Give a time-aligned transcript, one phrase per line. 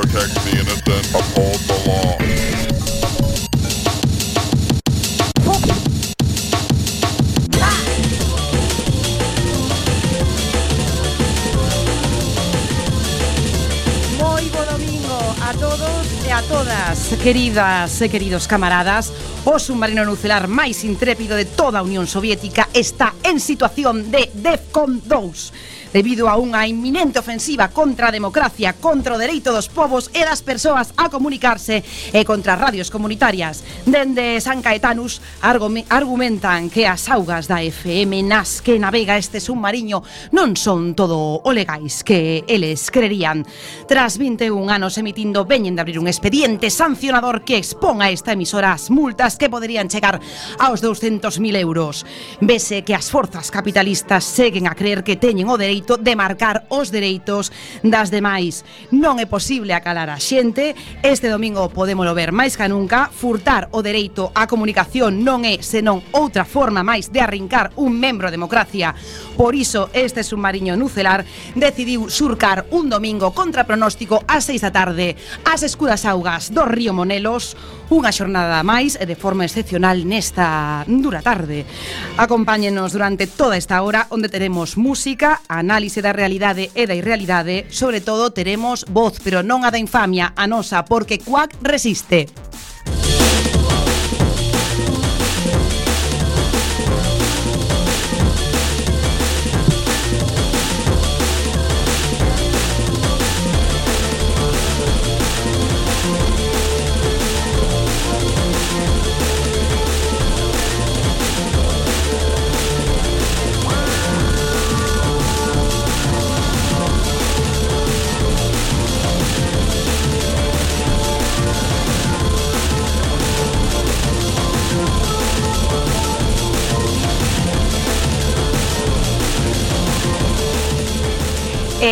[0.00, 2.14] protect the innocent, uphold the law.
[14.18, 19.10] Moi bo domingo a todos e a todas, queridas e queridos camaradas.
[19.44, 25.02] O submarino nuclear máis intrépido de toda a Unión Soviética está en situación de DEFCON
[25.02, 25.57] 2
[25.92, 30.44] debido a unha inminente ofensiva contra a democracia, contra o dereito dos povos e das
[30.44, 31.80] persoas a comunicarse
[32.12, 33.64] e contra radios comunitarias.
[33.88, 40.04] Dende San Caetanus argumentan que as augas da FM nas que navega este submarino
[40.36, 43.46] non son todo o legais que eles creerían.
[43.88, 48.76] Tras 21 anos emitindo, veñen de abrir un expediente sancionador que expón a esta emisora
[48.76, 50.20] as multas que poderían chegar
[50.58, 52.04] aos 200.000 euros.
[52.40, 56.92] Vese que as forzas capitalistas seguen a creer que teñen o dereito de marcar os
[56.92, 58.66] dereitos das demais.
[58.92, 63.80] Non é posible acalar a xente, este domingo podémolo ver máis que nunca, furtar o
[63.80, 68.92] dereito á comunicación non é senón outra forma máis de arrincar un membro democracia.
[69.38, 71.22] Por iso este submarino nucelar
[71.54, 75.14] decidiu surcar un domingo contra pronóstico ás seis da tarde
[75.46, 77.54] ás escuras augas do río Monelos
[77.88, 81.64] unha xornada máis e de forma excepcional nesta dura tarde.
[82.18, 87.68] Acompáñenos durante toda esta hora onde teremos música, análisis análise da realidade e da irrealidade,
[87.68, 92.24] sobre todo teremos voz, pero non a da infamia, a nosa, porque Cuac resiste.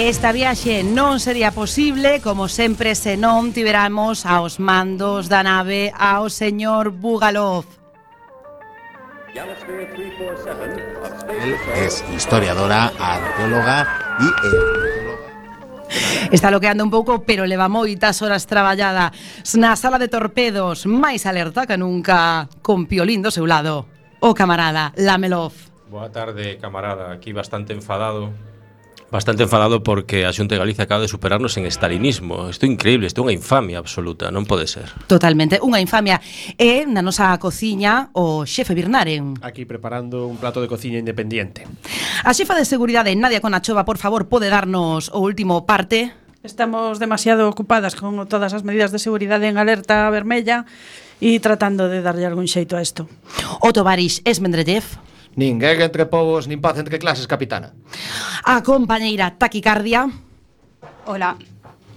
[0.06, 5.90] E esta viaxe non sería posible, como sempre, se non tiveramos aos mandos da nave
[5.90, 7.66] ao señor Bugalov.
[9.34, 9.50] Él
[11.82, 13.82] es historiadora, arqueóloga
[14.22, 14.30] y
[16.30, 19.10] Está loqueando un pouco, pero leva moitas horas traballada
[19.58, 23.90] na sala de torpedos, máis alerta que nunca, con Piolín do seu lado.
[24.22, 25.50] O camarada Lamelov.
[25.90, 27.10] Boa tarde, camarada.
[27.10, 28.45] Aquí bastante enfadado
[29.16, 32.52] bastante enfadado porque a Xunta de Galicia acaba de superarnos en estalinismo.
[32.52, 34.92] Isto é increíble, isto é unha infamia absoluta, non pode ser.
[35.08, 36.20] Totalmente, unha infamia.
[36.60, 39.40] E na nosa cociña o xefe Birnaren.
[39.40, 41.64] Aquí preparando un plato de cociña independiente.
[42.28, 46.12] A xefa de seguridade Nadia Conachova, por favor, pode darnos o último parte?
[46.44, 50.68] Estamos demasiado ocupadas con todas as medidas de seguridade en alerta vermella
[51.24, 53.08] e tratando de darlle algún xeito a isto.
[53.64, 55.05] Oto Baris Esmendrellev.
[55.36, 57.76] Nin guerra entre povos, nin paz entre clases, capitana.
[58.40, 60.08] A compañeira taquicardia.
[61.04, 61.36] Hola.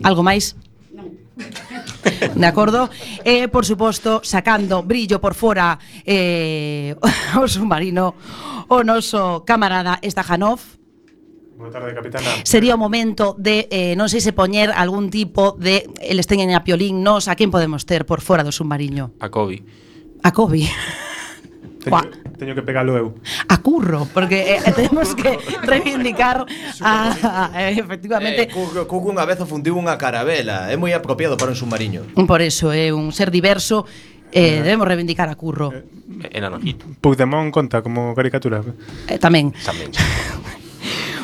[0.03, 0.59] Algo máis?
[0.91, 1.07] Non.
[2.35, 2.91] De acordo?
[3.23, 6.99] E, eh, por suposto, sacando brillo por fora eh,
[7.39, 8.19] o submarino,
[8.67, 10.59] o noso camarada Stajanov.
[11.55, 12.43] Boa tarde, capitana.
[12.43, 15.87] Sería o momento de, eh, non sei se poñer algún tipo de...
[15.99, 19.15] Eles teñen a Piolín, nos, a quen podemos ter por fora do submarino?
[19.23, 19.63] A Kobe.
[20.23, 20.67] A Kobe.
[21.79, 23.07] Teño, teño que pegalo eu.
[23.47, 26.45] A curro, porque eh, temos que reivindicar
[26.83, 28.43] a, a, efectivamente.
[28.43, 32.03] Eh, curro, curro unha vez afundiu unha carabela, é moi apropiado para un submarino.
[32.27, 33.87] Por eso é eh, un ser diverso
[34.31, 35.73] Eh, debemos reivindicar a Curro.
[35.73, 36.85] Eh, enanojito.
[37.01, 38.61] Puigdemont conta como caricatura.
[39.09, 39.49] Eh, tamén.
[39.65, 39.89] Tamén.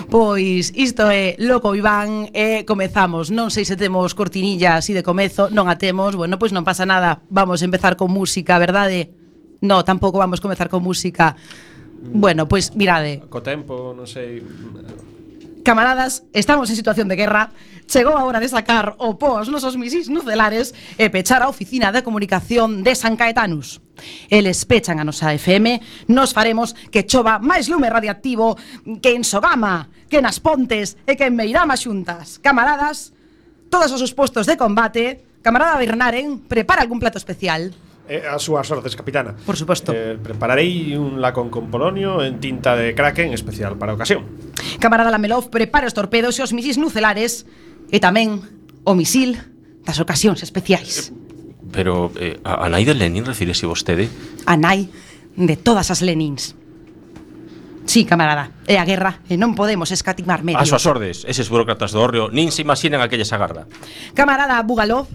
[0.06, 3.34] Pois isto é Loco Iván e comezamos.
[3.34, 6.86] Non sei se temos cortinilla así de comezo, non a temos, bueno, pois non pasa
[6.86, 7.26] nada.
[7.34, 9.15] Vamos a empezar con música, verdade?
[9.66, 11.36] No, tampouco vamos comezar con música.
[12.14, 13.26] Bueno, pois pues, mirade.
[13.30, 14.46] Co tempo, non sei.
[15.66, 17.50] Camaradas, estamos en situación de guerra.
[17.90, 21.90] Chegou a hora de sacar o po aos nosos misis nucelares e pechar a oficina
[21.90, 23.82] de comunicación de San Caetanus.
[24.30, 28.58] Eles pechan a nosa FM, nos faremos que chova máis lume radiactivo
[29.02, 32.38] que en Sogama, que nas Pontes e que en Meirama xuntas.
[32.42, 33.14] Camaradas,
[33.74, 37.74] todos os seus postos de combate, camarada Bernaren, prepara algún plato especial
[38.08, 39.34] eh, a súas ordes, capitana.
[39.34, 39.94] Por suposto.
[39.94, 44.26] Eh, prepararei un lacón con polonio en tinta de Kraken especial para a ocasión.
[44.80, 47.46] Camarada Lamelov, prepara os torpedos e os misis nucelares
[47.90, 48.42] e tamén
[48.86, 49.38] o misil
[49.86, 51.10] das ocasións especiais.
[51.10, 51.26] Eh,
[51.74, 54.10] pero eh, a, a nai de Lenin refírese vostede?
[54.46, 54.90] A nai
[55.36, 56.56] de todas as Lenins.
[57.86, 60.66] Sí, camarada, é a guerra e non podemos escatimar medios.
[60.66, 63.70] As súas ordes, eses burócratas do Orrio nin se imaginan a que lles agarda.
[64.18, 65.06] Camarada Bugalov,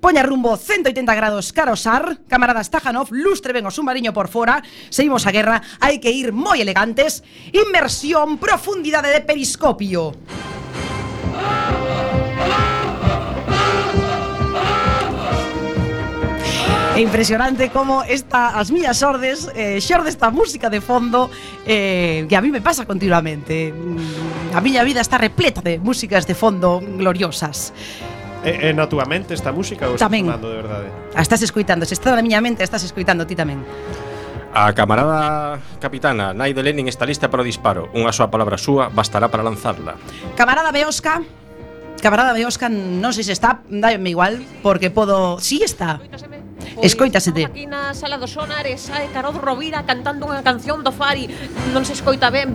[0.00, 4.62] Poña rumbo 180 grados cara ao sar Camaradas Tajanov, lustre ben o submarino por fora.
[4.90, 7.26] Seguimos a guerra, hai que ir moi elegantes.
[7.50, 10.14] Inmersión, profundidade de periscopio.
[16.98, 21.30] É impresionante como esta as miñas ordes eh, xorde esta música de fondo
[21.62, 23.70] eh, que a mí me pasa continuamente.
[23.70, 27.70] Mm, a miña vida está repleta de músicas de fondo gloriosas.
[28.46, 30.30] É, é na túa mente esta música ou tamén.
[30.30, 30.86] estás sonando de verdade?
[31.14, 33.62] A estás escuitando, se está na miña mente, estás escuitando ti tamén.
[34.54, 37.92] A camarada capitana Naide Lenin está lista para o disparo.
[37.92, 39.98] Unha soa palabra súa bastará para lanzarla.
[40.38, 41.20] Camarada Beosca,
[42.00, 45.36] camarada Beosca, non sei se está, dáme igual, porque podo...
[45.42, 46.00] Sí está.
[46.78, 47.44] Escoitasete.
[47.44, 51.26] Aquí na sala dos sonares sae Carod Rovira cantando unha canción do Fari.
[51.74, 52.54] Non se escoita ben,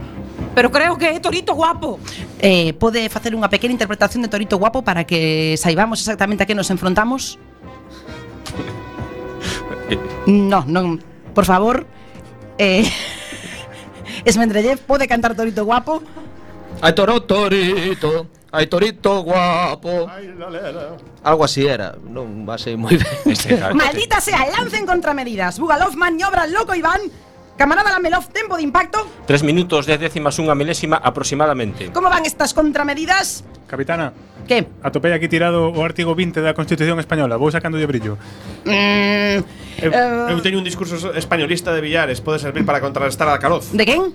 [0.56, 2.00] Pero creo que é Torito Guapo.
[2.40, 6.58] Eh, pode facer unha pequena interpretación de Torito Guapo para que saibamos exactamente a que
[6.58, 7.38] nos enfrontamos?
[10.26, 11.02] no, non,
[11.34, 11.86] por favor.
[12.58, 12.86] Eh,
[14.30, 16.02] Esmendrellev pode cantar Torito Guapo?
[16.84, 20.10] Ai toro torito, ai torito guapo.
[21.24, 23.16] Algo así era, non va a ser moi ben.
[23.80, 25.64] Maldita sea, lancen contramedidas.
[25.64, 27.08] Bugalov maniobra loco Iván
[27.58, 29.06] Camarada Lamelov, tempo de impacto?
[29.28, 31.94] 3 minutos 10 décimas unha milésima aproximadamente.
[31.94, 33.46] Como van estas contramedidas?
[33.70, 34.10] Capitana.
[34.50, 34.66] Que?
[34.82, 37.38] Atopei aquí tirado o artigo 20 da Constitución Española.
[37.38, 38.18] Vou sacando de brillo.
[38.66, 39.38] Mm,
[39.86, 40.34] eu, uh...
[40.34, 42.20] eu teño un discurso españolista de Villares.
[42.26, 43.70] Pode servir para contrarrestar a Caroz.
[43.70, 44.12] De quen?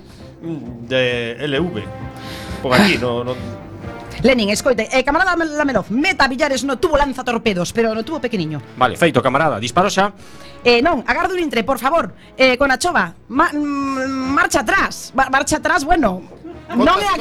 [0.90, 1.76] De LV.
[2.58, 3.68] Por pois aquí, no, no
[4.23, 8.61] Lenin, escoite, eh, camarada Lamelov, meta Villares no tubo lanza torpedos, pero no tubo pequeniño.
[8.76, 10.12] Vale, feito, camarada, disparo xa.
[10.65, 12.12] Eh, non, agardo un intre, por favor.
[12.37, 15.12] Eh, con a chova, ma, mm, marcha atrás.
[15.15, 16.23] Ma- marcha atrás, bueno.
[16.69, 17.17] Non é a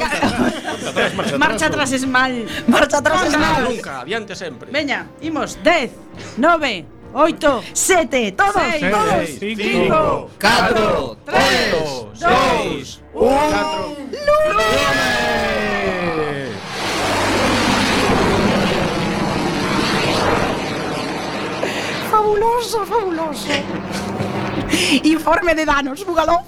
[1.40, 2.44] Marcha atrás es mal.
[2.68, 3.64] Marcha atrás es mal.
[3.64, 4.68] Nunca, adiante sempre.
[4.68, 6.84] Veña, imos 10, 9,
[7.16, 9.24] 8, Sete, todos, Seis, todos.
[9.40, 11.72] seis, cinco, Catro, tres,
[12.12, 13.00] Seis,
[22.28, 23.48] Fabuloso, fabuloso.
[25.04, 26.42] Informe de danos, Bugalov.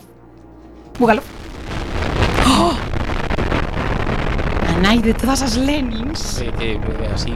[0.99, 1.25] Bugalov.
[2.47, 2.77] ¡Oh!
[4.69, 6.45] A nai de todas as Lenins.
[6.45, 7.33] Eh, eh, eh, así.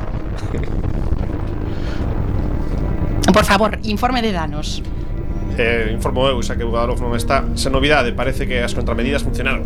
[3.32, 4.82] Por favor, informe de danos.
[5.56, 9.64] eh, Informo eu, xa que Bugalov non está Sen novidade, parece que as contramedidas funcionaron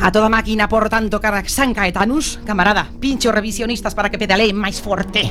[0.00, 4.80] A toda máquina, por tanto, cara San Caetanus, camarada, pincho revisionistas para que pedalee máis
[4.82, 5.30] forte.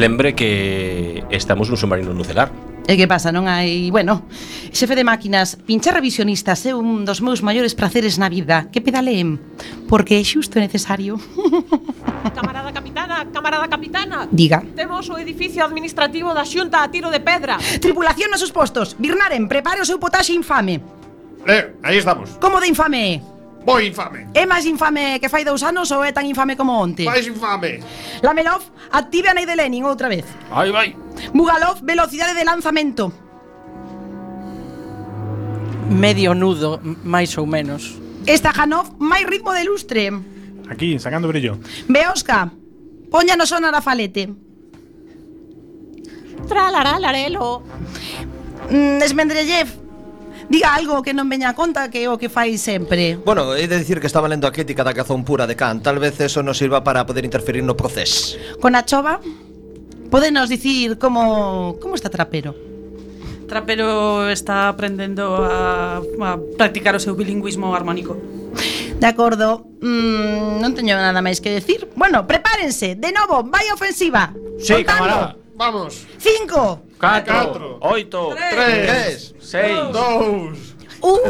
[0.00, 2.48] lembre que estamos nun submarino nucelar.
[2.88, 3.92] E que pasa, non hai...
[3.92, 4.26] Bueno,
[4.72, 8.72] xefe de máquinas, pinchar revisionistas é un dos meus maiores prazeres na vida.
[8.72, 9.38] Que pedaleen,
[9.86, 11.20] porque é xusto e necesario.
[12.34, 14.26] Camarada capitana, camarada capitana.
[14.32, 14.64] Diga.
[14.74, 17.60] Temos o edificio administrativo da xunta a tiro de pedra.
[17.78, 18.96] Tripulación nos seus postos.
[18.98, 20.80] Birnaren, prepare o seu potaxe infame.
[21.46, 22.40] Eh, aí estamos.
[22.40, 23.39] Como de infame é?
[23.66, 27.04] Moi infame É máis infame que fai dous anos ou é tan infame como onte?
[27.04, 27.84] Mais infame
[28.24, 30.24] Lamelov, active a Ney de Lenin outra vez.
[30.50, 30.96] Ai, vai.
[31.32, 33.12] Bugalov, velocidade de lanzamento.
[35.90, 37.98] Medio nudo, máis ou menos.
[38.26, 40.12] Estajanov, máis ritmo de lustre.
[40.70, 41.58] Aquí, sacando brillo.
[41.88, 42.52] Beosca,
[43.10, 44.30] poña no sonar a falete.
[46.48, 47.62] Tralará, larelo
[48.70, 49.66] Mm, Esmendrellev,
[50.50, 53.14] Diga algo que non veña a conta que é o que fai sempre.
[53.22, 55.86] Bueno, é de dicir que estaba lendo a crítica da cazón pura de Kant.
[55.86, 58.34] Tal vez eso nos sirva para poder interferir no proceso.
[58.58, 59.22] Con a chova,
[60.10, 62.58] podenos dicir como, como está Trapero?
[63.46, 68.18] Trapero está aprendendo a, a practicar o seu bilingüismo armónico.
[68.98, 71.86] De acordo, mm, non teño nada máis que decir.
[71.94, 74.34] Bueno, prepárense, de novo, vai ofensiva.
[74.58, 75.38] Sí, camarada.
[75.54, 76.10] Vamos.
[76.18, 81.20] Cinco, 4, 8, 3, 6, 2, 1.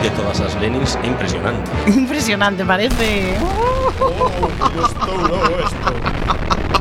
[0.00, 1.70] De todas las Lennings impresionante.
[1.86, 3.36] Impresionante, parece.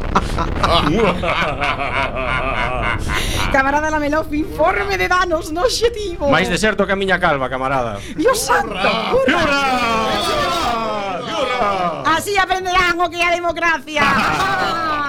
[3.52, 8.00] camarada Lamelof, informe de danos no xetivo Máis deserto que a miña calva, camarada.
[8.16, 9.48] Dios santo Hurra!
[12.06, 14.04] Así aprenderán o que é a democracia.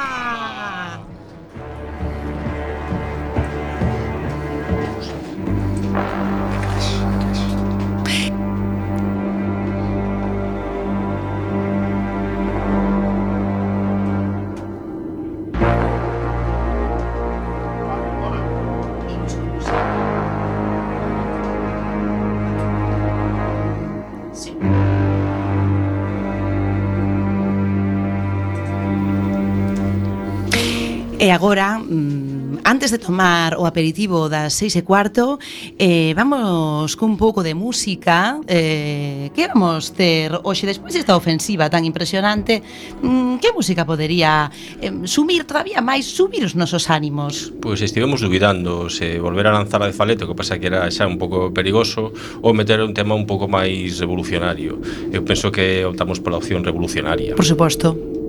[31.21, 35.37] E agora, mm, antes de tomar o aperitivo das seis e cuarto,
[35.77, 41.85] eh, vamos cun pouco de música eh, que vamos ter hoxe despois desta ofensiva tan
[41.85, 42.65] impresionante
[43.05, 44.49] mm, que música podería
[44.81, 47.53] eh, sumir todavía máis, subir os nosos ánimos?
[47.61, 51.05] Pois estivemos dubidando se volver a lanzar a de Faleto, que pasa que era xa
[51.05, 54.81] un pouco perigoso, ou meter un tema un pouco máis revolucionario.
[55.12, 57.37] Eu penso que optamos pola opción revolucionaria.
[57.37, 58.20] Por suposto.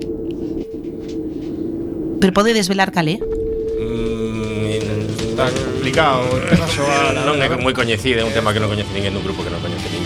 [2.22, 3.18] Pero pode desvelar calé?
[3.18, 3.20] é?
[3.82, 6.22] Mm, tan complicado,
[7.26, 9.58] non é moi coñecido, é un tema que non coñece ninguén dun grupo que non
[9.58, 10.01] coñece ninguén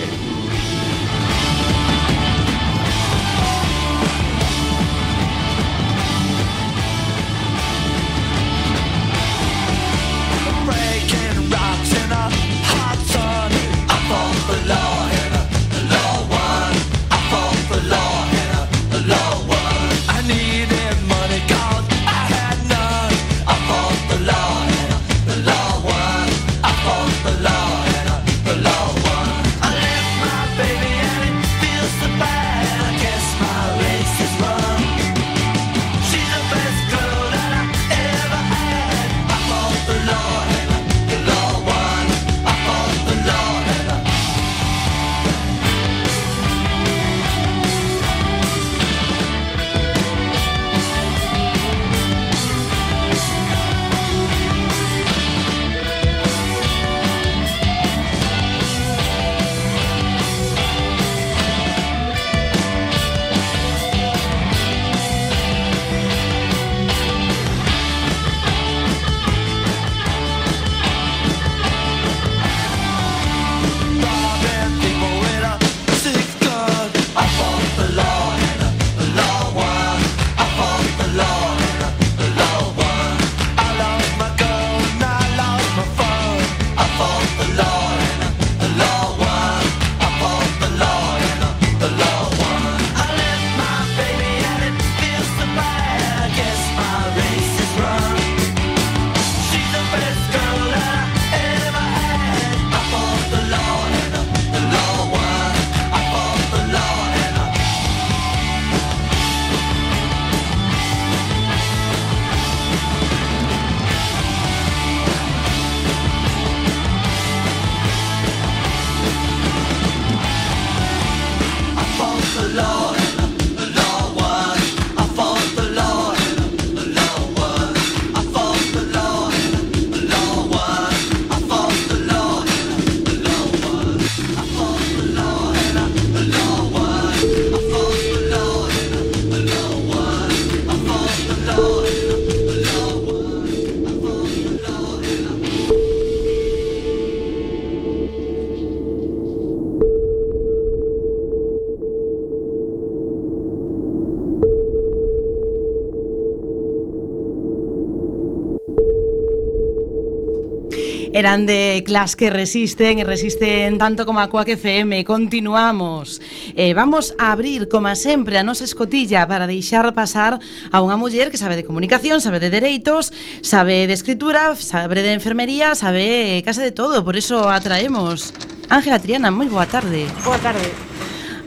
[161.36, 165.04] Falan de clas que resisten e resisten tanto como a Coac FM.
[165.04, 166.22] Continuamos.
[166.56, 170.40] Eh, vamos a abrir, como sempre, a nosa escotilla para deixar pasar
[170.72, 173.12] a unha muller que sabe de comunicación, sabe de dereitos,
[173.44, 178.32] sabe de escritura, sabe de enfermería, sabe case de todo, por eso atraemos.
[178.72, 180.08] Ángela Triana, moi boa tarde.
[180.24, 180.85] Boa tarde.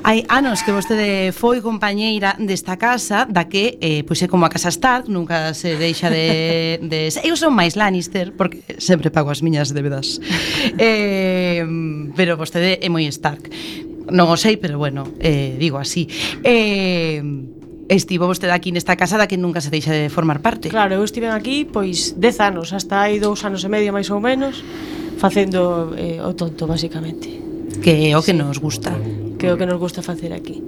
[0.10, 4.50] Hai anos que vostede foi compañeira desta casa, da que eh, pois é como a
[4.50, 7.14] casa Stark, nunca se deixa de, de...
[7.30, 10.18] Eu son máis Lannister, porque sempre pago as miñas débedas.
[10.82, 11.62] eh,
[12.18, 13.54] pero vostede é moi Stark.
[14.10, 16.10] Non o sei, pero bueno, eh, digo así.
[16.42, 17.22] Eh,
[17.86, 20.74] estivo vostede aquí nesta casa da que nunca se deixa de formar parte.
[20.74, 24.18] Claro, eu estive aquí pois 10 anos, hasta hai dous anos e medio máis ou
[24.18, 24.66] menos,
[25.22, 27.49] facendo eh, o tonto, basicamente
[27.82, 28.94] que é o que nos gusta
[29.40, 30.62] que é o que nos gusta facer aquí.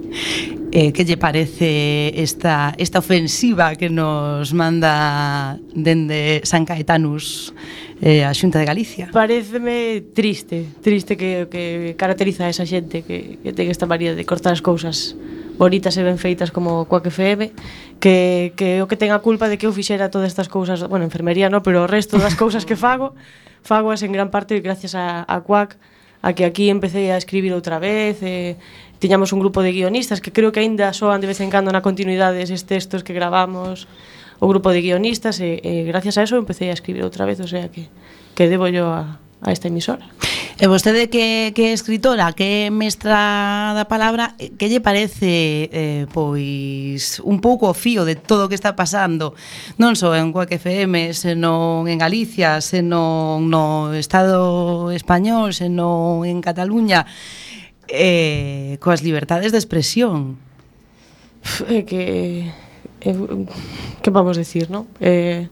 [0.72, 7.52] Eh, que lle parece esta, esta ofensiva que nos manda dende San Caetanus
[8.00, 9.12] eh, a Xunta de Galicia?
[9.12, 14.24] Pareceme triste, triste que que caracteriza a esa xente que, que ten esta manía de
[14.24, 15.12] cortar as cousas
[15.60, 17.52] bonitas e ben feitas como coa que FM
[18.00, 21.04] que, que o que ten a culpa de que eu fixera todas estas cousas, bueno,
[21.04, 23.12] enfermería no, pero o resto das cousas que fago
[23.60, 25.76] fagoas en gran parte gracias a, a Cuac
[26.22, 28.56] a que aquí empecé a escribir outra vez e
[29.02, 31.82] tiñamos un grupo de guionistas que creo que aínda soan de vez en cando na
[31.82, 33.90] continuidade eses textos que gravamos
[34.38, 37.50] o grupo de guionistas e, e gracias a eso empecé a escribir outra vez, o
[37.50, 37.90] sea que
[38.34, 40.08] que debo yo a, a esta emisora.
[40.60, 45.72] E vostede que, que é escritora, que é mestra da palabra, eh, que lle parece
[45.72, 49.32] eh, pois un pouco o fío de todo o que está pasando,
[49.80, 57.08] non só en Coac FM, senón en Galicia, senón no Estado español, senón en Cataluña,
[57.88, 60.36] eh, coas libertades de expresión.
[61.66, 62.52] É que
[63.00, 63.10] é,
[64.04, 64.86] que vamos decir, non?
[65.00, 65.48] Eh,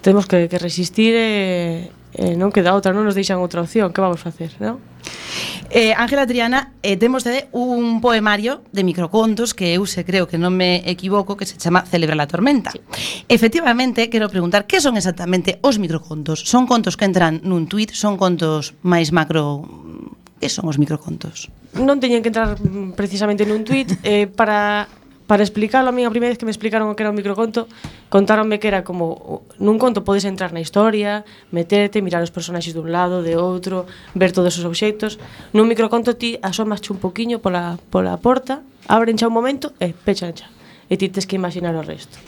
[0.00, 3.92] temos que, que resistir e eh, eh, non queda outra, non nos deixan outra opción,
[3.92, 4.80] que vamos facer, non?
[5.72, 10.36] Eh, Ángela Triana, eh, temos de un poemario de microcontos que eu se creo que
[10.36, 12.76] non me equivoco que se chama Celebra la tormenta.
[12.76, 12.80] Sí.
[13.28, 16.44] Efectivamente, quero preguntar que son exactamente os microcontos?
[16.44, 19.64] Son contos que entran nun tuit, son contos máis macro
[20.36, 21.48] que son os microcontos?
[21.72, 22.60] Non teñen que entrar
[22.92, 24.92] precisamente nun tuit eh, para
[25.26, 27.70] para explicarlo a mí a primeira vez que me explicaron o que era un microconto,
[28.08, 31.24] contáronme que era como nun conto podes entrar na historia,
[31.54, 35.16] meterte, mirar os personaxes dun lado, de outro, ver todos os obxectos.
[35.54, 40.34] Nun microconto ti asomas un poquiño pola, pola porta, abren xa un momento e pechan
[40.34, 40.50] xa.
[40.90, 42.18] E ti tes que imaginar o resto.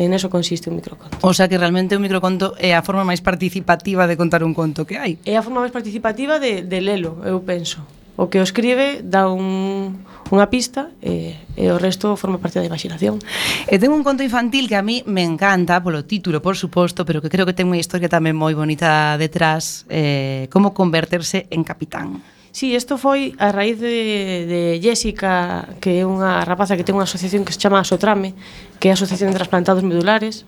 [0.00, 1.16] En eso consiste un microconto.
[1.20, 4.88] O sea que realmente un microconto é a forma máis participativa de contar un conto
[4.88, 5.20] que hai.
[5.28, 7.84] É a forma máis participativa de, de lelo, eu penso
[8.16, 12.66] o que o escribe dá un, unha pista e, e o resto forma parte da
[12.66, 13.18] imaginación.
[13.66, 17.18] E ten un conto infantil que a mí me encanta polo título, por suposto, pero
[17.18, 22.22] que creo que ten unha historia tamén moi bonita detrás, eh, como converterse en capitán.
[22.50, 27.06] Sí, isto foi a raíz de, de Jessica, que é unha rapaza que ten unha
[27.06, 28.34] asociación que se chama Asotrame,
[28.82, 30.42] que é a Asociación de Transplantados Medulares,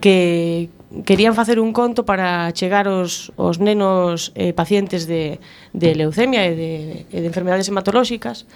[0.00, 0.72] que,
[1.06, 5.38] querían facer un conto para chegar os, os nenos eh, pacientes de,
[5.72, 6.72] de leucemia e de,
[7.10, 8.46] e de enfermedades hematolóxicas.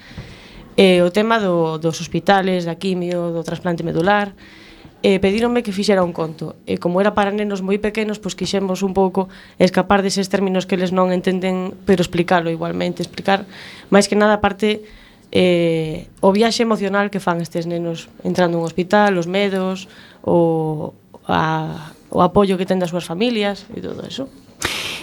[0.75, 4.35] Eh, o tema do, dos hospitales, da quimio, do trasplante medular.
[5.05, 6.59] E eh, pedíronme que fixera un conto.
[6.67, 10.75] E como era para nenos moi pequenos pois quixemos un pouco escapar deses términos que
[10.75, 13.45] eles non entenden pero explicalo igualmente explicar
[13.93, 14.81] máis que nada a parte
[15.29, 19.85] eh, o viaxe emocional que fan estes nenos entrando un hospital, os medos
[20.25, 20.97] o,
[21.29, 24.31] a, o apoio que ten das súas familias e todo eso.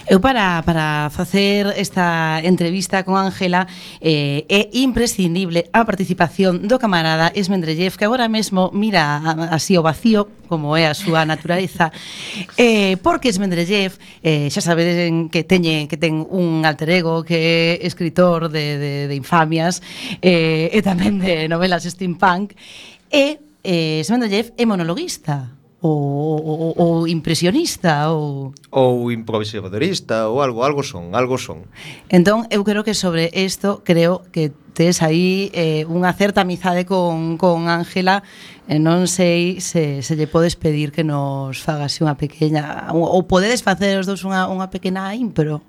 [0.08, 3.68] Eu para, para facer esta entrevista con Ángela
[4.00, 9.22] eh, é imprescindible a participación do camarada Esmendrellev que agora mesmo mira
[9.54, 11.94] así o vacío como é a súa naturaleza
[12.58, 13.94] eh, porque Esmendrellev
[14.26, 18.92] eh, xa sabedes que teñe que ten un alter ego que é escritor de, de,
[19.06, 19.86] de infamias
[20.18, 22.58] eh, e tamén de novelas steampunk
[23.06, 30.82] e eh, Esmendrellev é monologuista ou, ou, ou impresionista ou ou improvisadorista ou algo algo
[30.86, 31.66] son, algo son.
[32.06, 37.34] Entón eu creo que sobre isto creo que tes aí eh, unha certa amizade con
[37.36, 38.22] con Ángela,
[38.70, 43.66] eh, non sei se se lle podes pedir que nos fagase unha pequena ou podedes
[43.66, 45.60] facer os dous unha unha pequena impro.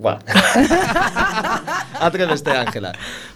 [0.00, 0.16] Guau.
[2.00, 2.92] Atreveste, Ángela.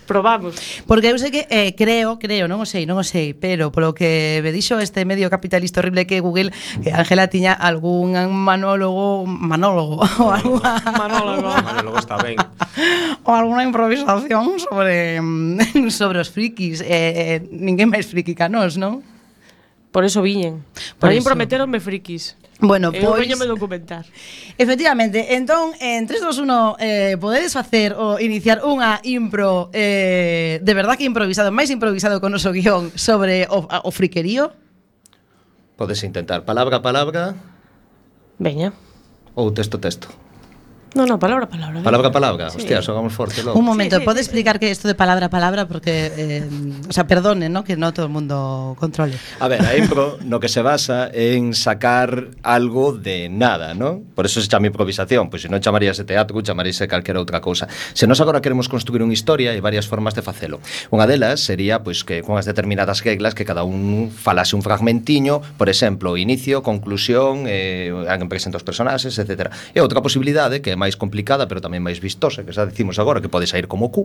[0.07, 0.57] Probamos.
[0.89, 3.93] Porque eu sei que eh, creo, creo, non o sei, non o sei, pero polo
[3.93, 10.01] que me dixo este medio capitalista horrible que Google, que Ángela tiña algún manólogo, manólogo,
[10.01, 11.53] ou o alguna, manólogo.
[11.53, 12.41] manólogo está ben.
[13.29, 18.81] o alguna improvisación sobre mm, sobre os frikis, eh, eh ninguén máis friki ca nós,
[18.81, 19.05] non?
[19.93, 20.65] Por eso viñen.
[20.97, 22.41] Por, Por aí prometeronme frikis.
[22.65, 23.29] Bueno, eh, eu pois...
[23.29, 24.09] veñome documentar.
[24.57, 30.73] Efectivamente, entón, en 3, 2, 1, eh, podedes facer ou iniciar unha impro, eh, de
[30.73, 34.57] verdad que improvisado, máis improvisado con o noso guión sobre o, o friquerío?
[35.77, 37.37] Podes intentar palabra a palabra.
[38.41, 38.73] Veña.
[39.37, 40.24] Ou texto texto.
[40.95, 41.83] No, no, palabra a palabra.
[41.83, 42.59] Palabra a palabra, sí.
[42.59, 43.59] hostia, xogamos forte logo.
[43.59, 44.61] Un momento, sí, sí, explicar sí.
[44.61, 46.49] que isto de palabra a palabra porque eh,
[46.89, 47.65] o sea, perdone, ¿no?
[47.65, 49.19] que no todo o mundo controle.
[49.41, 54.03] A ver, a impro no que se basa en sacar algo de nada, ¿no?
[54.15, 57.67] Por eso se chama improvisación, pois pues, se non chamaríase teatro, chamaríase calquera outra cousa.
[57.91, 60.63] Se nós agora queremos construir unha historia hai varias formas de facelo.
[60.95, 64.63] Unha delas sería pois pues, que con as determinadas reglas que cada un falase un
[64.63, 69.51] fragmentiño, por exemplo, inicio, conclusión, eh, alguén presenta os personaxes, etc.
[69.75, 73.25] E outra posibilidade que é máis complicada, pero tamén máis vistosa, que xa dicimos agora
[73.25, 74.05] que pode sair como cu.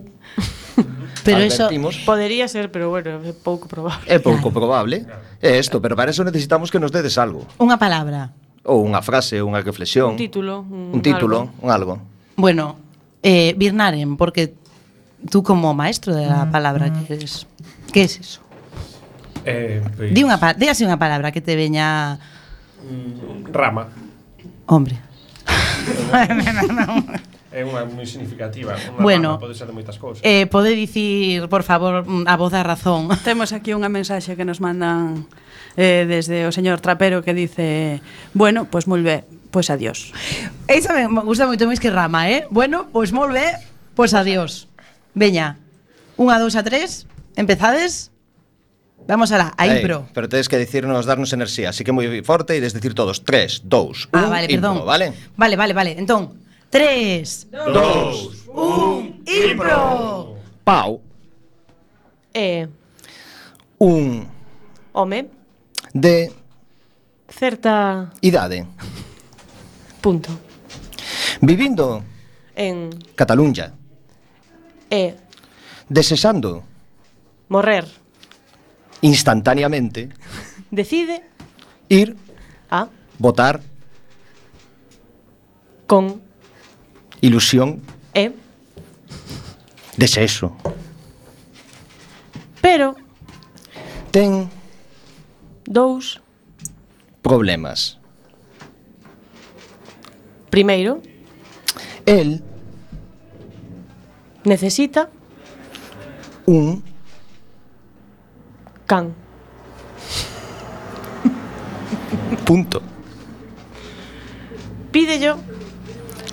[1.28, 2.00] pero Advertimos.
[2.00, 4.08] eso podería ser, pero bueno, é pouco probable.
[4.08, 5.04] É pouco probable.
[5.44, 7.44] É isto, pero para eso necesitamos que nos dedes algo.
[7.60, 8.32] Unha palabra.
[8.64, 10.16] Ou unha frase, unha reflexión.
[10.16, 10.64] Un título.
[10.64, 11.60] Un, un título, algo.
[11.60, 11.94] un algo.
[12.40, 12.64] Bueno,
[13.20, 14.56] eh, Birnaren, porque
[15.28, 17.04] tú como maestro de la mm, palabra mm.
[17.04, 17.44] que eres,
[17.92, 18.40] que es eso?
[19.44, 20.12] Eh, pues...
[20.12, 22.16] Di unha, di así unha palabra que te veña...
[23.52, 23.92] Rama.
[24.64, 25.09] Hombre.
[27.50, 28.78] é unha moi significativa.
[28.78, 30.22] Unha bueno, rama, pode ser de moitas cousas.
[30.22, 33.10] Eh, pode dicir, por favor, a voz da razón.
[33.26, 35.26] Temos aquí unha mensaxe que nos mandan
[35.74, 38.00] eh, desde o señor Trapero que dice,
[38.38, 40.14] bueno, pois pues, moi ben, pois pues, adiós.
[40.70, 42.46] Esa me gusta moito máis que rama, eh?
[42.54, 43.58] Bueno, pois pues, moi ben,
[43.98, 44.70] pois adiós.
[45.18, 45.58] Veña,
[46.14, 48.09] unha, dous a tres, empezades.
[49.06, 50.06] Vamos alá, a impro.
[50.14, 54.12] Pero tedes que dicirnos, darnos enerxía, así que moi forte e desdecir todos 3, 2,
[54.12, 54.86] 1, ah, vale, perdón.
[54.86, 55.06] vale?
[55.36, 55.92] Vale, vale, vale.
[55.98, 56.38] Entón,
[56.70, 60.36] 3, 2, 1, impro.
[60.62, 61.00] Pau.
[62.34, 62.68] É
[63.80, 64.28] Un.
[64.92, 65.30] Home.
[65.94, 66.30] De.
[67.28, 68.12] Certa.
[68.20, 68.66] Idade.
[70.00, 70.30] Punto.
[71.40, 72.04] Vivindo.
[72.54, 72.90] En.
[73.16, 73.72] Cataluña.
[74.90, 75.14] é
[75.88, 76.62] Desesando.
[77.48, 77.99] Morrer
[79.02, 80.10] instantáneamente
[80.70, 81.22] decide
[81.88, 82.16] ir
[82.70, 83.60] a votar
[85.86, 86.22] con
[87.20, 87.82] ilusión
[88.14, 88.32] e
[89.96, 90.56] desexo.
[92.60, 92.94] Pero
[94.10, 94.48] ten
[95.64, 96.20] dous
[97.22, 97.98] problemas.
[100.50, 101.02] Primeiro,
[102.06, 102.42] el
[104.44, 105.10] necesita
[106.46, 106.89] un
[108.90, 109.14] Can.
[112.44, 112.82] Punto.
[114.90, 115.38] Pídello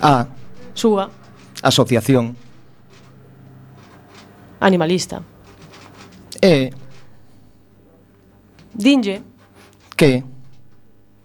[0.02, 0.26] a.
[0.74, 1.08] súa
[1.62, 2.34] asociación.
[4.58, 5.22] Animalista.
[6.42, 6.74] E.
[8.74, 9.22] Dinlle.
[9.94, 10.24] Que.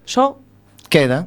[0.04, 0.38] Só
[0.88, 1.26] queda.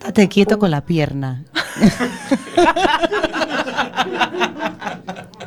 [0.00, 1.44] Date quieto con la pierna.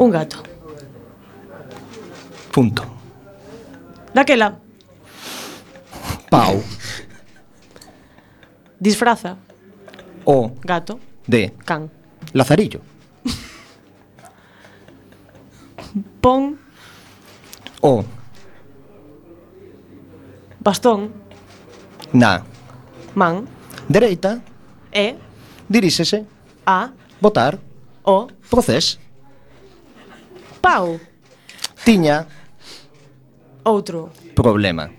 [0.00, 0.42] un gato.
[2.52, 2.82] Punto.
[4.14, 4.58] Daquela.
[6.30, 6.62] Pau.
[8.78, 9.36] Disfraza.
[10.24, 10.56] O.
[10.64, 10.98] Gato.
[11.26, 11.52] De.
[11.66, 11.90] Can.
[12.32, 12.80] Lazarillo.
[16.20, 16.58] Pon.
[17.82, 18.04] O.
[20.60, 21.12] Bastón.
[22.12, 22.42] Na.
[23.14, 23.46] Man.
[23.86, 24.40] Dereita.
[24.92, 25.16] E.
[25.68, 26.24] Diríxese.
[26.64, 26.90] A.
[27.20, 27.58] Votar.
[28.02, 28.28] O.
[28.48, 28.98] Procés.
[30.60, 31.00] Pau.
[31.84, 32.26] Tiña.
[33.64, 34.12] Outro.
[34.34, 34.90] Problema.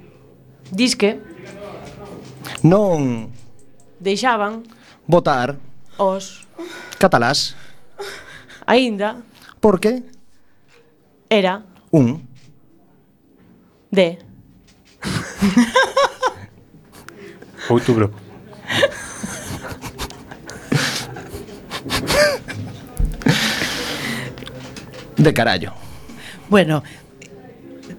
[0.72, 1.20] Dis que
[2.64, 3.30] non
[4.02, 4.66] deixaban
[5.06, 5.58] votar
[5.98, 6.46] os
[6.98, 7.54] catalás.
[8.66, 9.22] Aínda.
[9.62, 10.02] Porque
[11.30, 12.26] era un
[13.92, 14.18] de
[17.70, 18.12] outubro.
[25.24, 25.74] de carallo.
[26.50, 26.84] Bueno,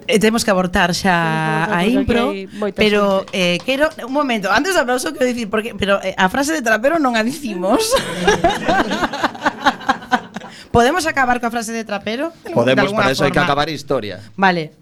[0.07, 2.35] eh, temos que abortar xa a impro,
[2.75, 6.53] pero eh, quero un momento, antes do aplauso quero dicir porque pero eh, a frase
[6.53, 7.81] de trapero non a dicimos.
[10.73, 12.33] Podemos acabar coa frase de trapero?
[12.49, 13.29] Podemos, de para eso forma.
[13.29, 14.17] hai que acabar a historia.
[14.37, 14.73] Vale.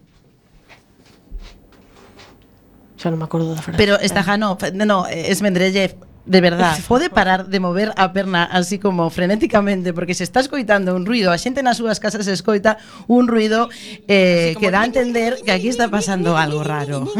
[2.94, 3.78] Xa non me acordo da frase.
[3.78, 8.44] Pero esta ja no, no, es Mendeleev de verdad, pode parar de mover a perna
[8.44, 12.32] así como frenéticamente porque se está escoitando un ruido, a xente nas súas casas se
[12.32, 12.78] escoita
[13.08, 13.68] un ruido
[14.08, 17.06] eh, que dá a entender que aquí está pasando algo raro.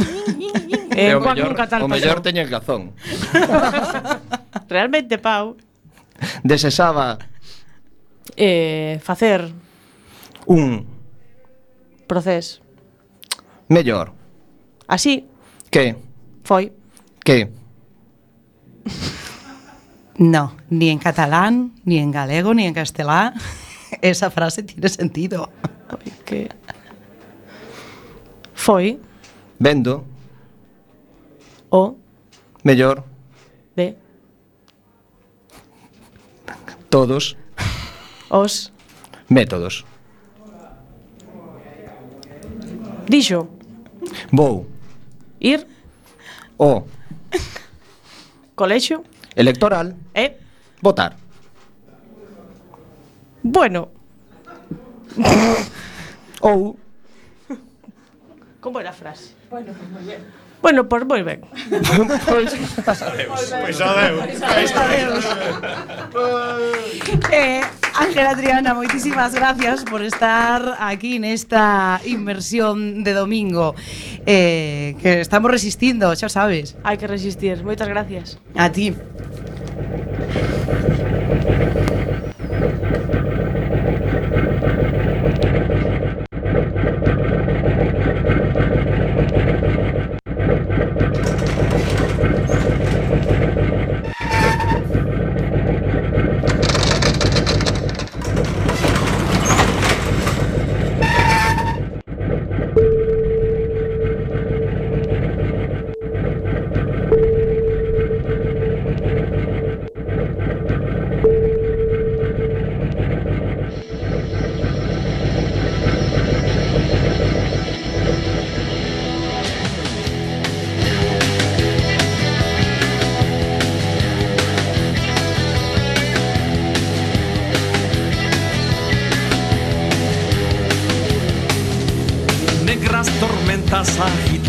[0.91, 2.91] Eh, eh, o mellor, o mellor teñen razón.
[4.69, 5.57] Realmente, Pau,
[6.43, 7.17] desesaba
[8.35, 9.55] eh, facer.
[10.51, 10.85] un
[12.09, 12.61] procés
[13.69, 14.13] mellor.
[14.89, 15.29] Así.
[15.71, 15.95] Que?
[16.43, 16.73] Foi.
[17.23, 17.49] Que?
[20.19, 23.35] No, ni en catalán, ni en galego, ni en castelá.
[24.03, 25.51] Esa frase tiene sentido.
[25.89, 26.49] Ai, que...
[28.55, 29.01] Foi?
[29.59, 30.05] Vendo.
[31.71, 31.97] O.
[32.63, 33.05] Mellor.
[33.75, 33.97] De
[36.91, 37.37] todos.
[38.29, 38.73] Os.
[39.29, 39.87] Métodos.
[43.09, 43.49] Dixo.
[44.31, 44.67] Vou.
[45.41, 45.67] Ir.
[46.59, 46.85] O.
[48.61, 50.37] colexio electoral e
[50.83, 51.17] votar.
[53.43, 53.89] bueno
[56.45, 56.77] ou
[58.61, 59.33] como era a frase?
[59.49, 60.21] Bueno, pues moi ben.
[60.63, 61.41] Bueno, pois moi ben.
[62.29, 62.53] pois
[63.01, 63.41] adeus.
[63.49, 65.25] Pois adeus.
[67.33, 67.61] Eh,
[67.97, 73.75] Ángela Triana, moitísimas gracias por estar aquí nesta inmersión de domingo.
[74.29, 76.77] Eh, que estamos resistindo, xa sabes.
[76.85, 77.65] Hai que resistir.
[77.65, 78.37] Moitas gracias.
[78.53, 78.93] A ti.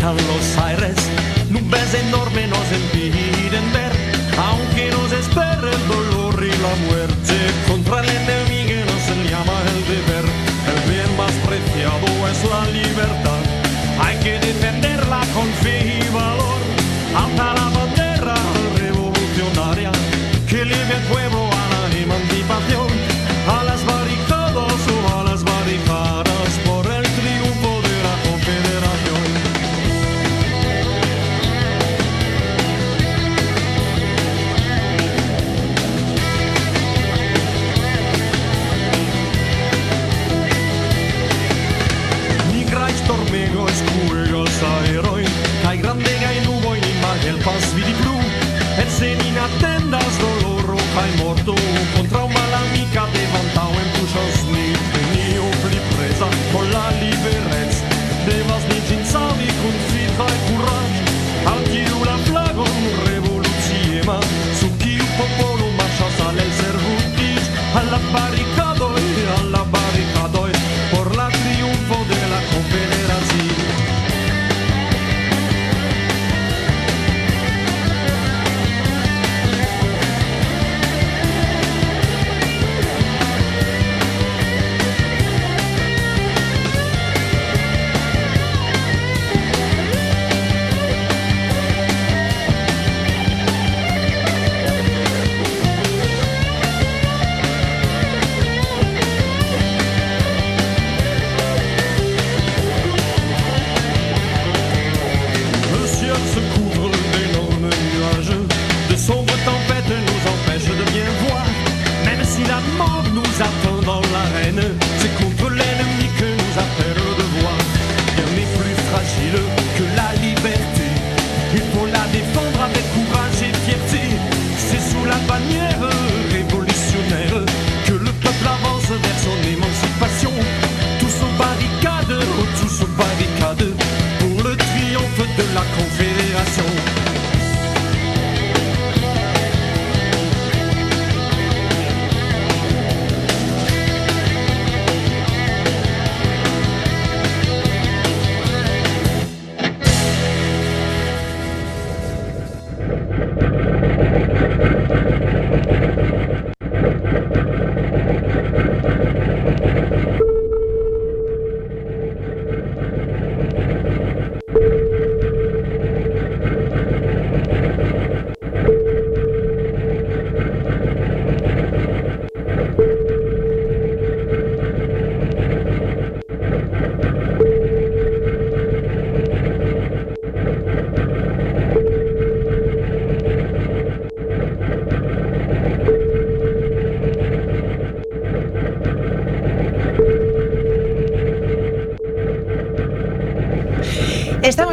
[0.02, 0.41] Carlos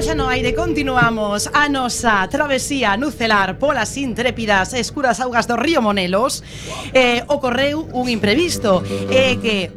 [0.09, 1.51] xa no aire continuamos.
[1.53, 6.41] A nosa travesía nucelar polas intrépidas e escuras augas do río Monelos
[6.97, 9.69] eh, ocorreu un imprevisto e eh, que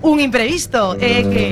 [0.00, 1.46] un imprevisto e eh, que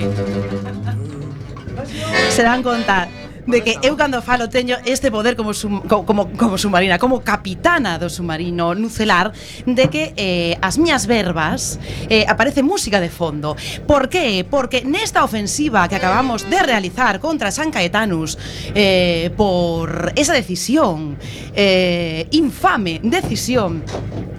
[2.33, 6.59] se dan conta de que eu cando falo teño este poder como sum, como como
[6.59, 9.33] submarina, como capitana do submarino nucelar
[9.67, 13.57] de que eh, as miñas verbas eh, aparece música de fondo.
[13.87, 14.45] Por qué?
[14.45, 18.39] Porque nesta ofensiva que acabamos de realizar contra San Caetanus
[18.75, 21.17] eh, por esa decisión
[21.55, 23.83] eh, infame decisión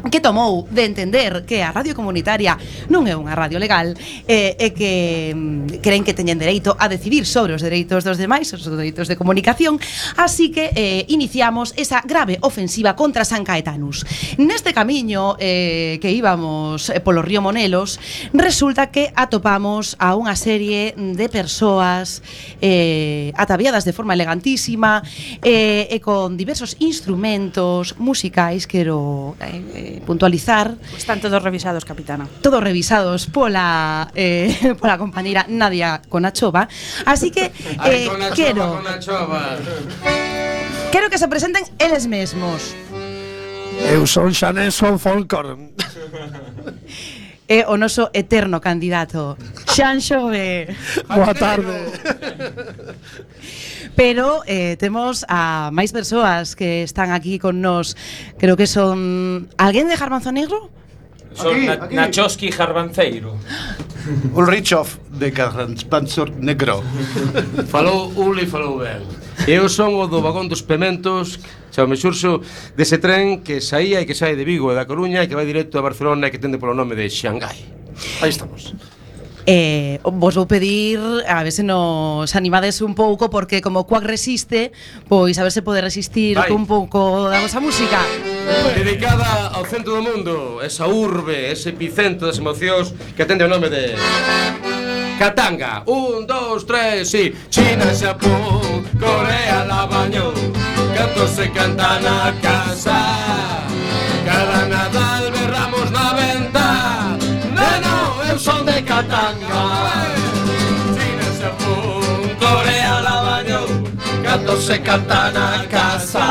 [0.10, 2.58] que tomou de entender que a radio comunitaria
[2.90, 3.94] non é unha radio legal
[4.26, 8.50] eh, e que mm, creen que teñen dereito a decidir sobre os dereitos dos demais,
[8.50, 9.80] os dereitos de comunicación,
[10.18, 14.06] así que eh, iniciamos esa grave ofensiva contra San Caetanus.
[14.38, 18.00] Neste camiño eh, que íbamos eh, polo río Monelos,
[18.34, 22.20] resulta que atopamos a unha serie de persoas
[22.60, 25.02] eh, ataviadas de forma elegantísima
[25.42, 30.76] eh, e con diversos instrumentos musicais, quero eh, eh puntualizar.
[30.98, 32.28] Están todos revisados, capitana.
[32.42, 36.68] Todos revisados pola, eh, pola compañeira Nadia Conachova,
[37.06, 37.52] así que
[37.86, 39.62] eh, quero unha chova.
[40.90, 42.74] Quero que se presenten eles mesmos.
[43.86, 45.78] Eu son Xanenson Folcorn.
[47.46, 49.38] É o noso eterno candidato,
[49.70, 50.72] Xan Xove.
[51.06, 51.94] Boa tarde.
[53.94, 58.00] Pero eh, temos a máis persoas que están aquí con nós.
[58.40, 59.52] Creo que son...
[59.60, 60.72] Alguén de Jarmanzo Negro?
[61.34, 61.96] Son aquí, na, aquí.
[61.96, 63.38] Nachoski Jarbanceiro.
[64.34, 66.84] Ulrichov de Carranspanzor Negro.
[67.74, 69.06] Falou Uli, falou ben.
[69.48, 71.40] Eu son o do vagón dos pementos,
[71.72, 72.44] Xa me xurxo,
[72.76, 75.48] dese tren que saía e que sai de Vigo e da Coruña e que vai
[75.48, 77.64] directo a Barcelona e que tende polo nome de Xangai.
[78.20, 78.76] Aí estamos.
[79.46, 84.72] Eh, vos vou pedir a ver se nos animades un pouco porque como Cuac resiste,
[85.10, 86.52] pois a ver se pode resistir Vai.
[86.52, 88.00] un pouco da vosa música.
[88.76, 93.70] Dedicada ao centro do mundo, esa urbe, ese epicentro das emocións que atende o nome
[93.70, 93.98] de
[95.18, 95.84] Katanga.
[95.86, 97.34] Un, dos, tres, sí.
[97.50, 100.34] China, Xapón, Corea, La Bañón.
[100.96, 103.62] Cantos se canta na casa.
[104.26, 105.41] Cada Nadal
[108.32, 109.64] del son de Katanga.
[112.40, 113.66] Korea la baino
[114.24, 116.28] Cando katana casa.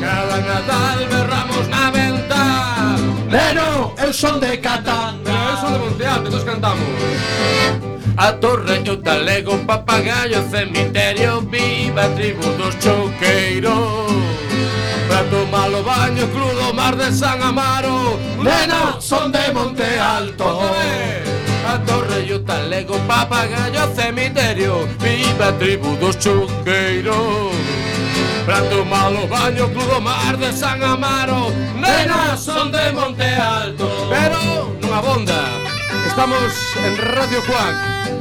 [0.00, 2.96] Cada Natal berramos na venta.
[3.28, 7.89] Neno, el son de catanga Eso de Montealto, todos cantamos.
[8.20, 14.12] A torreño, talego, papagayo, cemiterio Viva a tribu dos chouqueiros
[15.08, 18.18] Prato malo baño, crudo mar de San Amaro.
[18.36, 20.60] Nena, son de Monte Alto.
[21.66, 27.54] A torreño, talego, papagayo, cemiterio Viva a tribu dos chouqueiros
[28.44, 31.48] Prato malo baño, crudo mar de San Amaro.
[31.74, 33.88] Nena, son de Monte Alto.
[34.10, 35.69] Pero non abonda
[36.10, 36.52] Estamos
[36.84, 37.76] en Radio Cuac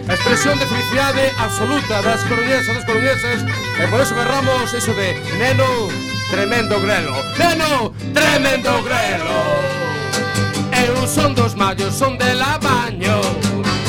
[0.07, 3.41] A expresión de felicidade absoluta das coruñesas, dos coruñeses
[3.81, 5.89] E por eso berramos eso de Neno,
[6.29, 7.17] tremendo grelo.
[7.41, 9.41] Neno, tremendo grelo.
[10.85, 13.19] Eu son dos mallos, son de la baño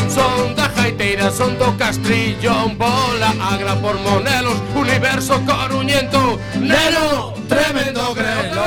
[0.08, 6.40] Son da jaiteira, son do castrillón Bola agra por monelos, universo coruñento.
[6.56, 8.64] Neno, tremendo grelo.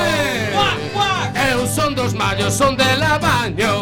[2.24, 3.82] Mallos, son de Labaño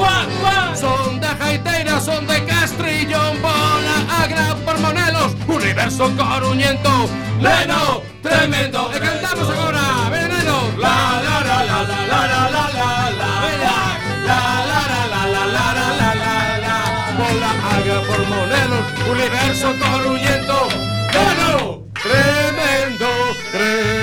[0.75, 8.99] Son da Jaiteira, son de Castrillón Bola, Agra, por Monelos Universo coruñento Neno, tremendo E
[8.99, 13.31] cantamos agora, ven neno La la la la la la la la la la
[14.29, 16.33] La la la la la la la la la
[16.65, 16.77] la
[17.17, 20.57] Bola, Agra, por Monelos Universo coruñento
[21.15, 23.07] Neno, tremendo
[23.51, 24.00] Cuac!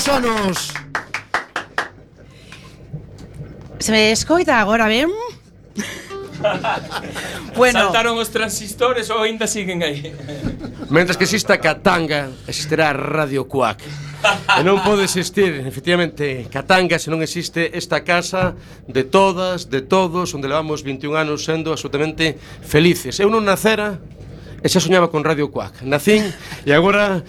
[0.00, 0.72] moitos anos.
[3.78, 5.08] Se me escoita agora ben?
[7.56, 7.92] bueno.
[7.92, 10.12] Saltaron os transistores ou ainda siguen aí?
[10.88, 13.84] Mentres que exista Katanga, existirá Radio Cuac.
[14.56, 18.56] e non pode existir, efectivamente, Katanga se non existe esta casa
[18.88, 23.20] de todas, de todos, onde levamos 21 anos sendo absolutamente felices.
[23.20, 24.00] Eu non nacera,
[24.60, 25.80] e xa soñaba con Radio Cuac.
[25.84, 26.28] Nacín
[26.68, 27.24] e agora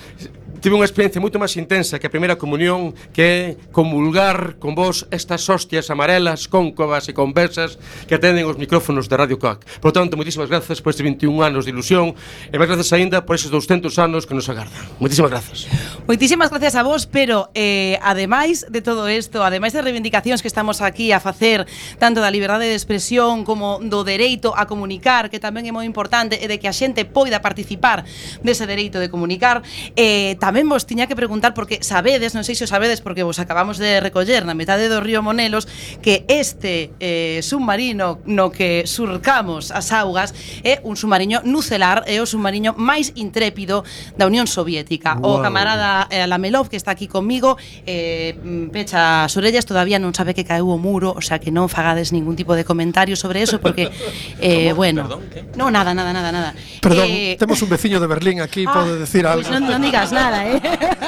[0.62, 3.41] Tive unha experiencia moito máis intensa que a primeira comunión que é
[3.74, 9.41] comulgar con vos estas hostias amarelas, cóncovas e conversas que atenden os micrófonos de Radio
[9.41, 9.66] CAC.
[9.82, 12.14] Por tanto, moitísimas grazas por estes 21 anos de ilusión
[12.53, 14.78] e máis grazas aínda por esos 200 anos que nos agardan.
[15.01, 15.66] Moitísimas grazas.
[16.05, 20.86] Moitísimas gracias a vos, pero eh, ademais de todo isto, ademais de reivindicacións que estamos
[20.86, 21.66] aquí a facer
[21.97, 26.38] tanto da liberdade de expresión como do dereito a comunicar, que tamén é moi importante
[26.38, 28.05] e de que a xente poida participar
[28.45, 29.66] dese dereito de comunicar,
[29.97, 33.23] eh, tamén tamén vos tiña que preguntar porque sabedes, non sei se o sabedes porque
[33.23, 35.63] vos acabamos de recoller na metade do río Monelos
[36.03, 40.35] que este eh, submarino no que surcamos as augas
[40.67, 43.87] é un submarino nucelar, é o submarino máis intrépido
[44.19, 45.15] da Unión Soviética.
[45.15, 45.39] Wow.
[45.39, 47.55] O camarada eh, Lamelov que está aquí comigo
[47.87, 48.35] eh,
[48.75, 52.11] pecha as orellas, todavía non sabe que caeu o muro, o sea que non fagades
[52.11, 53.87] ningún tipo de comentario sobre eso porque
[54.43, 55.23] eh, bueno, Perdón,
[55.55, 56.51] no nada, nada, nada, nada.
[56.83, 59.47] Perdón, eh, temos un veciño de Berlín aquí, ah, pode decir algo.
[59.47, 60.61] Pues non, non digas nada, eh?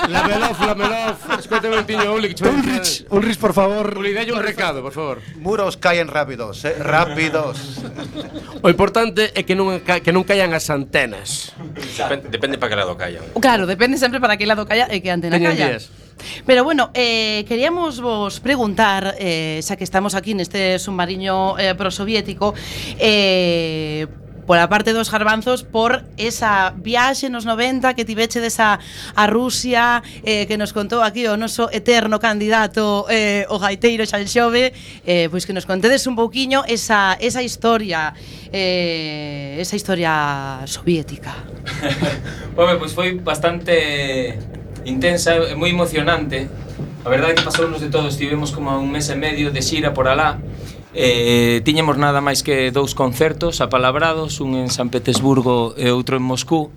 [0.10, 0.24] la
[0.76, 2.42] Melov, escoiteme un tiño Ulrich.
[2.42, 3.98] Ulrich, Ulrich, por favor.
[3.98, 5.22] Ulrich, un recado, por favor.
[5.38, 6.76] Muros caen rápidos, eh?
[6.80, 7.82] rápidos.
[8.62, 11.52] O importante é que non que non caian as antenas.
[11.98, 13.24] Depende, depende para que lado callan.
[13.40, 15.78] Claro, depende sempre para que lado calla e que antena Teñen calla.
[15.78, 16.04] Días.
[16.46, 22.54] Pero bueno, eh, queríamos vos preguntar, eh, xa que estamos aquí neste submarino eh, prosoviético,
[23.00, 24.08] eh,
[24.46, 28.80] pola parte dos garbanzos por esa viaxe nos 90 que tiveche desa
[29.16, 34.74] a Rusia eh, que nos contou aquí o noso eterno candidato eh, o gaiteiro Xanxove
[35.08, 38.14] eh, pois que nos contedes un pouquiño esa, esa historia
[38.54, 41.34] eh, esa historia soviética.
[42.56, 44.38] Home, pois foi bastante
[44.86, 46.48] intensa e moi emocionante.
[47.04, 49.92] A verdade é que pasounos de todo estivemos como un mes e medio de xira
[49.92, 50.40] por alá.
[50.94, 56.26] Eh, tiñemos nada máis que dous concertos apalabrados, un en San Petersburgo e outro en
[56.26, 56.70] Moscú.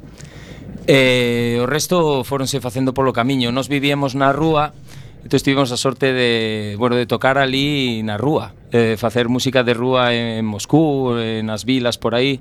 [0.89, 3.53] E eh, o resto foronse facendo polo camiño.
[3.53, 4.73] Nos vivíamos na rúa,
[5.21, 9.77] entón tivemos a sorte de, bueno, de tocar ali na rúa, eh, facer música de
[9.77, 12.41] rúa en Moscú, eh, nas vilas por aí.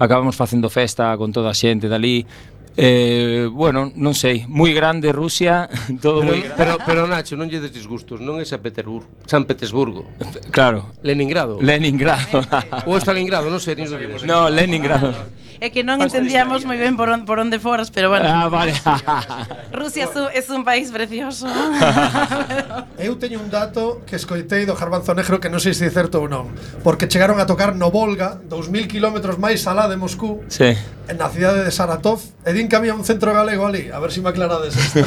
[0.00, 2.24] Acabamos facendo festa con toda a xente dali,
[2.76, 5.66] Eh, bueno, non sei, moi grande Rusia,
[6.04, 6.40] todo pero, moi.
[6.54, 10.06] Pero, pero Nacho, non lle des disgustos, non é San Petersburgo, San Petersburgo.
[10.54, 10.94] Claro.
[11.02, 11.58] Leningrado.
[11.58, 12.40] Leningrado.
[12.88, 14.22] Ou Stalingrado, non sei, non sabemos.
[14.22, 15.10] No, Leningrado.
[15.60, 18.24] É que non entendíamos moi ben por, on, por onde foras, pero bueno.
[18.24, 18.72] Ah, vale.
[19.76, 21.44] Rusia é un país precioso.
[22.96, 26.24] Eu teño un dato que escoitei do Jarbanzo Negro que non sei se é certo
[26.24, 26.48] ou non,
[26.80, 30.72] porque chegaron a tocar no Volga, 2000 km máis alá de Moscú, sí.
[31.12, 34.20] na cidade de Saratov, e din que había un centro galego ali, a ver se
[34.20, 35.04] si me aclarades isto.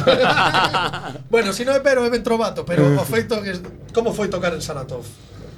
[1.34, 3.58] bueno, se si non é pero é ben trovato, pero o feito que
[3.90, 5.02] como foi tocar en Saratov?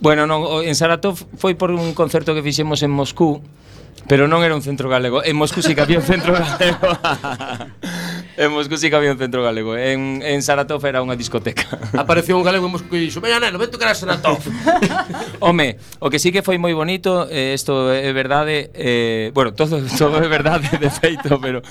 [0.00, 3.44] Bueno, non, en Saratov foi por un concerto que fixemos en Moscú
[4.08, 5.24] Pero non era un centro galego.
[5.26, 6.88] En Moscú sí que había un centro galego.
[8.36, 9.76] en Moscú sí que había un centro galego.
[9.76, 11.66] En, en Saratov era unha discoteca.
[11.98, 14.38] Apareceu un galego en Moscú e dixo, veña neno, ven tocar a Saratov.
[15.42, 19.50] Home, o que sí que foi moi bonito, eh, isto eh, é verdade, eh, bueno,
[19.58, 21.62] todo, todo é verdade, de feito, pero...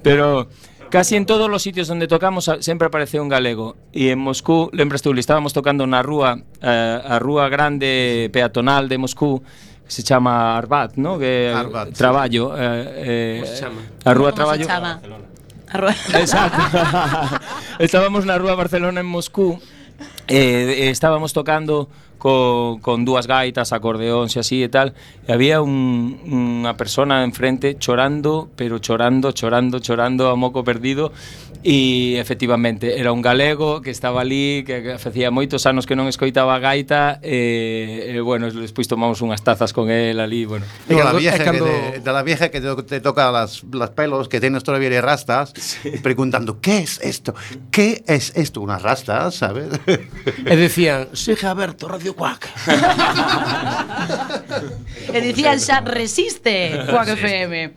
[0.00, 0.48] pero
[0.92, 5.00] Casi en todos os sitios onde tocamos sempre apareceu un galego E en Moscú, lembras
[5.00, 9.40] tú, estábamos tocando na rúa eh, A rúa grande peatonal de Moscú
[9.92, 11.18] se chama Arbat, ¿no?
[11.20, 11.94] Que Arbat, sí.
[11.94, 13.80] Traballo, eh, eh, Como se chama?
[14.04, 14.64] A rúa se Traballo.
[14.66, 14.92] chama?
[15.68, 16.62] A rúa- Exacto.
[17.78, 19.60] estábamos na rúa Barcelona en Moscú
[20.28, 24.94] e, e estábamos tocando co, con dúas gaitas, acordeóns e así e tal
[25.26, 31.10] e había un, unha persona enfrente chorando, pero chorando, chorando, chorando a moco perdido
[31.62, 36.58] E efectivamente, era un galego que estaba ali, que facía moitos anos que non escoitaba
[36.58, 40.66] a gaita e, e bueno, despois tomamos unhas tazas con el ali, bueno.
[40.90, 41.62] E no, la vieja, e cando...
[41.62, 44.90] que te, de la vieja que te, te toca las, las pelos, que tienes todavía
[44.90, 46.02] de rastas, sí.
[46.02, 47.30] preguntando, ¿qué es esto?
[47.70, 48.58] ¿Qué es esto?
[48.58, 49.70] Unas rastas, ¿sabes?
[49.86, 52.50] E decían, sigue aberto Radio Cuac.
[55.14, 57.70] e dicían xa resiste Cuac FM.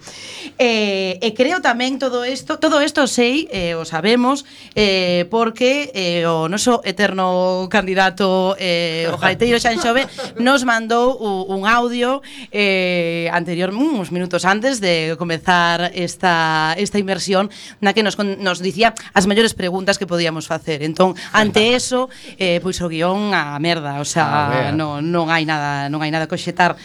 [0.58, 6.26] Eh, e creo tamén todo isto, todo isto sei, eh, o sabemos, eh, porque eh,
[6.26, 10.08] o noso eterno candidato eh, o Jaiteiro Xanxove
[10.40, 17.52] nos mandou un audio eh, anterior, uns minutos antes de comezar esta, esta inversión
[17.84, 20.82] na que nos, nos dicía as mellores preguntas que podíamos facer.
[20.82, 22.10] Entón, ante eso,
[22.40, 26.10] eh, pois o guión a merda, o sea, ah, non, non hai nada, non hai
[26.10, 26.76] nada que xetar.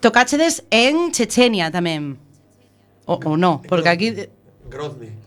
[0.00, 2.16] Tocáchedes en Chechenia tamén.
[3.04, 4.08] O, o no, porque aquí...
[4.70, 5.19] Grozny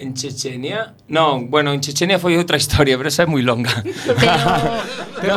[0.00, 0.96] en Chechenia.
[1.12, 3.84] Non, bueno, en Chechenia foi outra historia, pero esa é moi longa.
[3.84, 5.36] Pero,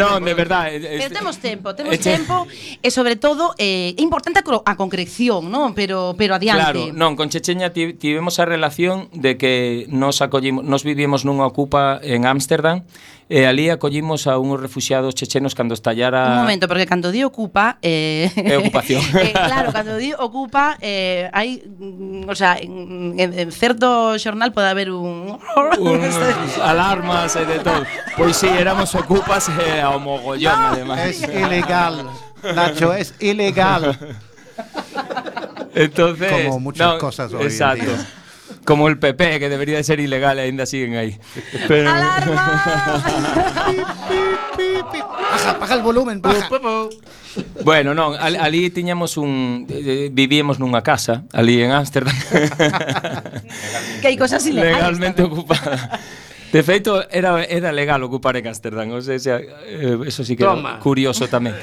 [0.00, 0.80] non, no, de verdade.
[0.80, 2.16] Pero temos tempo, temos este...
[2.16, 2.48] tempo
[2.80, 5.76] e sobre todo eh, é importante a concreción, non?
[5.76, 6.88] Pero pero adiante.
[6.88, 12.00] Claro, non, con Chechenia tivemos a relación de que nos acollimos, nos vivíamos nunha ocupa
[12.00, 12.88] en Ámsterdam
[13.32, 17.80] e ali acollimos a unhos refugiados chechenos cando estallara Un momento, porque cando di ocupa
[17.80, 19.00] eh, É ocupación.
[19.16, 24.52] eh, claro, cando di ocupa eh, hai mm, o sea, en, en, en certo xornal
[24.52, 25.40] pode haber un
[25.80, 27.88] Uns alarmas e de todo.
[28.20, 31.00] Pois si, sí, éramos ocupas e ao mogollón, además.
[31.00, 32.04] Es ilegal.
[32.44, 33.96] Nacho, es ilegal.
[35.74, 37.88] Entonces, Como muchas cosas hoy en Exacto.
[37.88, 38.21] día.
[38.64, 41.18] como el PP, que debería de ser ilegal, ainda siguen aí.
[41.68, 41.90] Pero...
[45.32, 46.48] baja, baja el volumen, baja.
[47.64, 52.12] Bueno, non, al, ali tiñamos un eh, eh, vivíamos nunha casa ali en Ámsterdam.
[54.02, 55.00] que hai cosas ilegales.
[55.00, 55.96] Legalmente ocupada.
[56.52, 60.76] De feito, era, era legal ocupar en Ámsterdam, o sea, eh, eso sí que Toma.
[60.76, 61.56] era curioso tamén.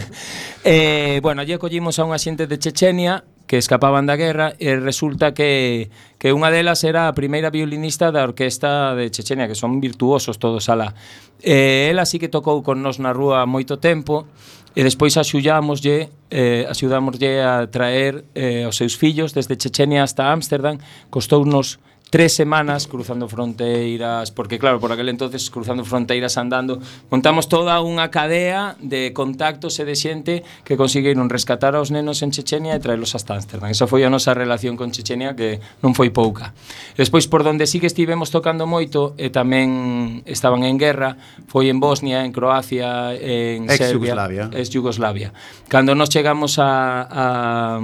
[0.64, 5.36] eh, bueno, allí acollimos a unha xente de Chechenia que escapaban da guerra e resulta
[5.36, 10.40] que, que unha delas era a primeira violinista da orquesta de Chechenia, que son virtuosos
[10.40, 10.96] todos alá.
[11.36, 14.24] E ela sí que tocou con nos na rúa moito tempo
[14.72, 20.80] e despois axudámoslle eh, axudámoslle a traer eh, os seus fillos desde Chechenia hasta Ámsterdam,
[21.12, 21.76] costounos
[22.12, 26.76] tres semanas cruzando fronteiras, porque claro, por aquel entonces cruzando fronteiras andando,
[27.08, 32.28] montamos toda unha cadea de contactos e de xente que conseguiron rescatar aos nenos en
[32.28, 33.72] Chechenia e traelos hasta Amsterdam.
[33.72, 36.52] Esa foi a nosa relación con Chechenia que non foi pouca.
[37.00, 41.16] Despois por donde sí que estivemos tocando moito e tamén estaban en guerra,
[41.48, 44.44] foi en Bosnia, en Croacia, en ex Serbia, Yugoslavia.
[44.52, 45.28] Yugoslavia.
[45.64, 47.80] Cando nos chegamos a a,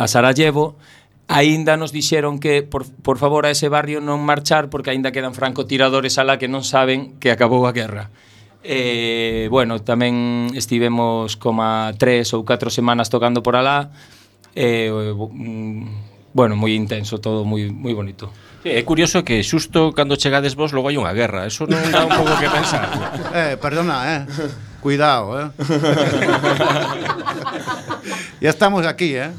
[0.00, 0.80] a Sarajevo,
[1.30, 5.30] Aínda nos dixeron que por, por favor a ese barrio non marchar porque aínda quedan
[5.30, 8.10] francotiradores alá que non saben que acabou a guerra.
[8.66, 11.62] Eh, bueno, tamén estivemos como
[12.02, 13.94] tres ou catro semanas tocando por alá.
[14.58, 18.34] Eh, mm, bueno, moi intenso todo, moi moi bonito.
[18.66, 22.04] Sí, é curioso que xusto cando chegades vos logo hai unha guerra, eso non dá
[22.04, 22.90] un pouco que pensar.
[23.38, 24.20] eh, perdona, eh.
[24.82, 25.48] Cuidado, eh.
[28.40, 29.30] Ya estamos aquí, ¿eh?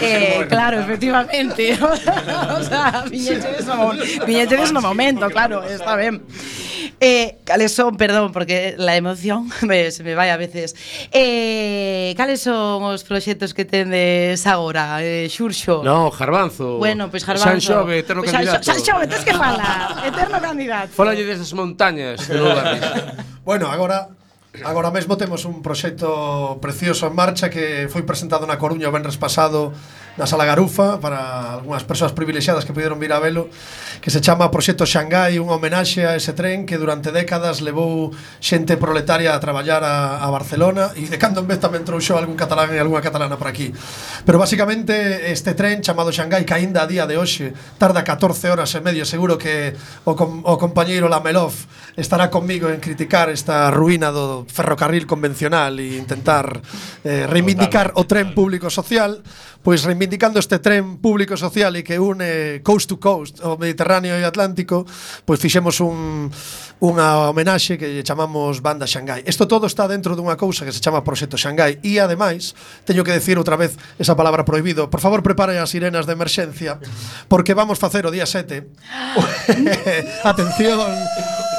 [0.00, 1.78] eh claro, efectivamente.
[1.82, 3.92] o sea, viñetedes no,
[4.26, 6.22] viñetedes no momento, claro, está ben.
[6.98, 10.74] Eh, cales son, perdón, porque la emoción me, se me vai a veces.
[11.12, 15.82] Eh, cales son os proxectos que tendes agora, eh, Xurxo?
[15.84, 16.78] No, Jarbanzo.
[16.78, 17.60] Bueno, pois pues Jarbanzo.
[17.60, 18.64] San Xove, eterno pues candidato.
[18.64, 20.06] San Xove, tens que falar.
[20.06, 20.88] Eterno candidato.
[20.94, 22.40] Fala desas montañas de
[23.44, 24.08] bueno, agora
[24.64, 29.20] Agora mesmo temos un proxecto precioso en marcha que foi presentado na Coruña o venres
[29.20, 29.76] pasado
[30.16, 33.52] na Sala Garufa para algunhas persoas privilexiadas que puderon vir a velo
[34.00, 38.80] que se chama Proxecto Xangai unha homenaxe a ese tren que durante décadas levou xente
[38.80, 42.72] proletaria a traballar a, a Barcelona e de cando en vez tamén trouxo algún catalán
[42.72, 43.76] e algunha catalana por aquí.
[44.24, 48.72] Pero basicamente este tren chamado Xangai que aínda a día de hoxe tarda 14 horas
[48.72, 49.76] e medio seguro que
[50.08, 51.52] o, com, o compañeiro Lamelov
[51.96, 56.60] estará conmigo en criticar esta ruína do ferrocarril convencional e intentar
[57.04, 59.20] eh, reivindicar o tren público social
[59.66, 64.22] pois reivindicando este tren público social e que une coast to coast o Mediterráneo e
[64.22, 64.86] o Atlántico,
[65.26, 66.30] pois fixemos un,
[66.78, 69.26] unha homenaxe que lle chamamos Banda Xangai.
[69.26, 72.54] Isto todo está dentro dunha cousa que se chama Proxecto Xangai e ademais
[72.86, 74.86] teño que decir outra vez esa palabra prohibido.
[74.86, 76.78] Por favor, prepare as sirenas de emerxencia
[77.26, 78.70] porque vamos facer o día 7.
[80.30, 80.78] Atención,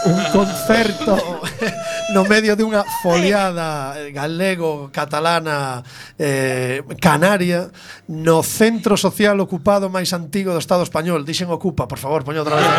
[0.06, 1.42] un concerto
[2.14, 5.84] no medio de unha foliada eh, galego, catalana,
[6.16, 7.68] eh, canaria,
[8.08, 11.26] no centro social ocupado máis antigo do Estado español.
[11.26, 12.68] Dixen ocupa, por favor, poño outra vez.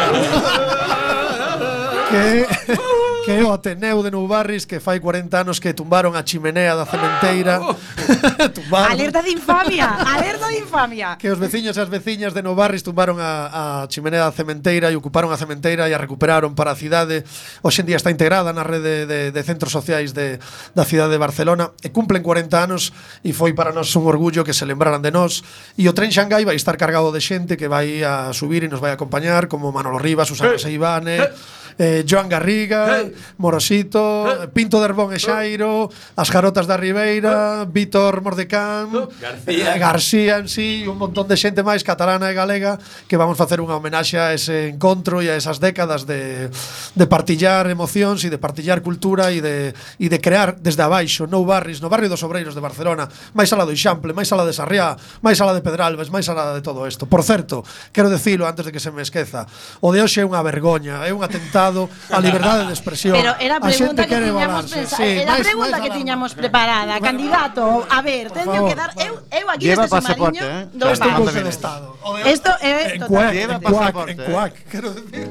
[2.11, 2.97] que uh!
[3.25, 6.87] que é o Ateneu de Noubarris que fai 40 anos que tumbaron a chimenea da
[6.87, 7.61] cementeira.
[7.69, 7.75] Oh.
[8.55, 8.93] Tumbaron.
[8.93, 11.16] Alerta de infamia, alerta de infamia.
[11.21, 14.97] Que os veciños e as veciñas de Noubarris tumbaron a, a chimenea da cementeira e
[14.97, 17.27] ocuparon a cementeira e a recuperaron para a cidade.
[17.61, 20.39] Hoxe en día está integrada na rede de, de, de centros sociais de,
[20.73, 22.95] da cidade de Barcelona e cumplen 40 anos
[23.27, 25.43] e foi para nós un orgullo que se lembraran de nós.
[25.77, 28.81] E o tren Xangai vai estar cargado de xente que vai a subir e nos
[28.81, 31.19] vai a acompañar como Manolo Rivas, Susana eh, Seivane...
[31.19, 33.14] Eh eh, Joan Garriga, hey.
[33.39, 34.51] Morosito, hey.
[34.53, 35.87] Pinto de Herbón e Xairo,
[36.18, 37.70] As Garotas da Ribeira, hey.
[37.70, 39.09] Vítor Mordecán, oh.
[39.22, 43.39] García, eh, García en sí, un montón de xente máis catalana e galega que vamos
[43.39, 48.29] facer unha homenaxe a ese encontro e a esas décadas de, de partillar emocións e
[48.29, 49.70] de partillar cultura e de,
[50.03, 53.07] e de crear desde abaixo, no barris, no barrio dos Obreiros de Barcelona,
[53.39, 56.62] máis ala do Ixample, máis ala de Sarriá, máis ala de Pedralbes, máis ala de
[56.66, 57.07] todo isto.
[57.07, 57.62] Por certo,
[57.95, 59.47] quero dicilo antes de que se me esqueza,
[59.79, 63.14] o de hoxe é unha vergoña, é un atentado limitado a liberdade de expresión.
[63.16, 64.97] Pero era a pregunta que tiñamos pensada.
[64.97, 67.62] sí, era a pregunta máis que tiñamos preparada, bueno, candidato.
[67.89, 70.69] A ver, teño que dar eu eu aquí Lleva este semaniño eh?
[70.73, 71.99] do Estado.
[72.25, 75.29] Isto é totalmente cuac, en cuac, quero decir.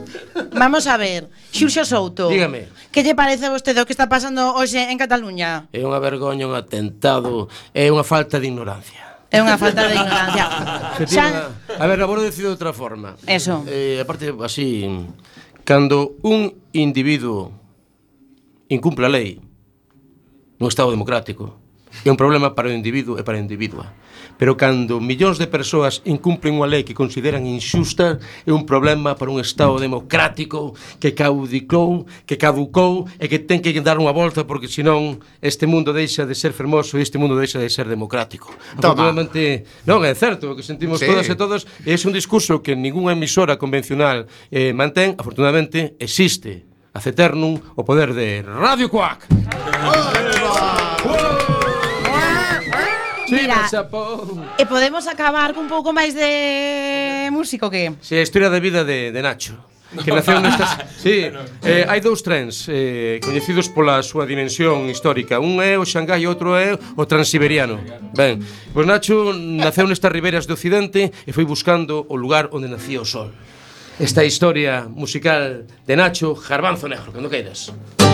[0.53, 2.29] Vamos a ver, Xurxo Souto.
[2.29, 2.69] Dígame.
[2.91, 5.69] Que lle parece a vostede o que está pasando hoxe en Cataluña?
[5.73, 9.07] É unha vergoña, un atentado, é unha falta de ignorancia.
[9.27, 10.45] É unha falta de ignorancia.
[11.13, 11.51] Xa...
[11.75, 13.19] A ver, vou decir de outra forma.
[13.27, 13.59] Eso.
[13.67, 14.87] Eh, aparte, así,
[15.67, 17.51] Cando un individuo
[18.69, 19.35] incumpla a lei
[20.63, 21.59] no Estado democrático,
[22.05, 23.91] é un problema para o individuo e para a individua.
[24.37, 29.33] Pero cando millóns de persoas incumplen unha lei que consideran injusta, é un problema para
[29.33, 34.69] un Estado democrático que caudicou, que caducou e que ten que dar unha volta porque
[34.69, 38.53] senón este mundo deixa de ser fermoso e este mundo deixa de ser democrático.
[38.77, 41.09] Afortunadamente, non, é certo, que sentimos sí.
[41.09, 46.69] todas e todos, e é un discurso que ningunha emisora convencional eh, mantén, afortunadamente existe.
[46.93, 49.29] Aceternum o poder de Radio Cuac.
[53.29, 57.91] Mira, e eh, podemos acabar cun pouco máis de músico que?
[57.99, 59.59] Si, sí, a historia de vida de, de Nacho
[60.03, 60.83] que naceu nestas...
[60.99, 61.31] Sí,
[61.63, 65.39] eh, hai dous trens eh, coñecidos pola súa dimensión histórica.
[65.39, 67.79] Un é o Xangai e outro é o Transiberiano.
[68.11, 68.43] Ben,
[68.75, 73.07] pois Nacho naceu nestas riberas do Occidente e foi buscando o lugar onde nacía o
[73.07, 73.31] sol.
[73.97, 77.71] Esta historia musical de Nacho Jarbanzo Negro, cando queiras.
[77.71, 78.06] Música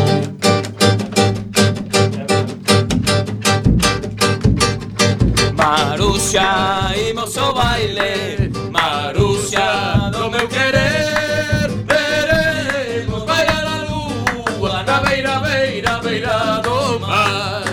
[5.64, 8.52] Maruxa, imos ao baile.
[8.70, 17.64] Maruxa, do meu querer Veremos bailar a lúa Na beira, beira, beira do mar.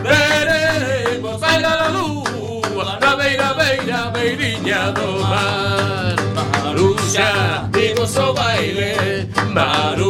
[0.00, 6.14] Veremos bailar a lúa Na beira, beira, beirinha do mar.
[6.62, 9.28] Maruxa, imos ao baile.
[9.52, 10.09] Maruxa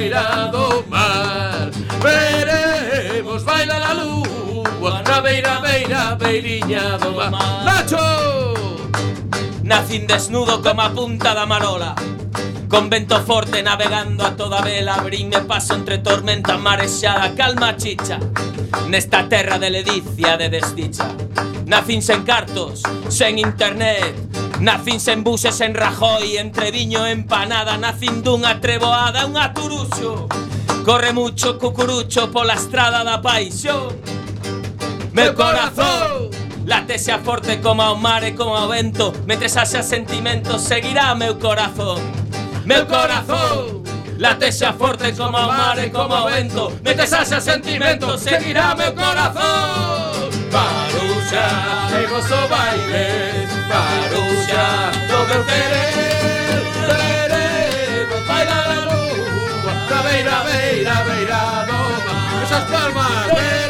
[0.00, 1.70] beira do mar.
[2.00, 7.64] Veremos, baila la lúa Na beira, beira, beiriña do mar.
[7.68, 8.06] Nacho!
[9.62, 11.94] Nacín desnudo como a punta da marola.
[12.70, 18.20] Con vento forte navegando a toda vela Abrime paso entre tormenta marexada Calma chicha.
[18.86, 21.08] Nesta terra de ledicia de desdicha.
[21.66, 24.14] Nacín sen cartos, sen internet.
[24.60, 30.28] Nacín sen buses en Rajoy Entre viño empanada Nacín dunha treboada, unha turuxo
[30.84, 33.96] Corre mucho cucurucho pola estrada da paixón
[35.16, 36.30] Meu corazón
[36.66, 39.12] Late xa forte como ao mar e como ao vento.
[39.26, 41.98] Mentre haxa sentimentos seguirá meu corazón.
[42.70, 43.82] Meu corazón
[44.18, 46.70] late xa forte como o mar e como o vento.
[46.84, 50.30] Metes xa sentimento, seguirá meu corazón.
[50.54, 51.46] Parou xa,
[51.98, 53.08] e gozo baile.
[53.66, 54.30] Parou
[55.10, 59.72] do meu querer Tereré, baila a lúa.
[59.90, 62.42] Na beira, beira, beira do mar.
[62.44, 63.69] Esas palmas, beira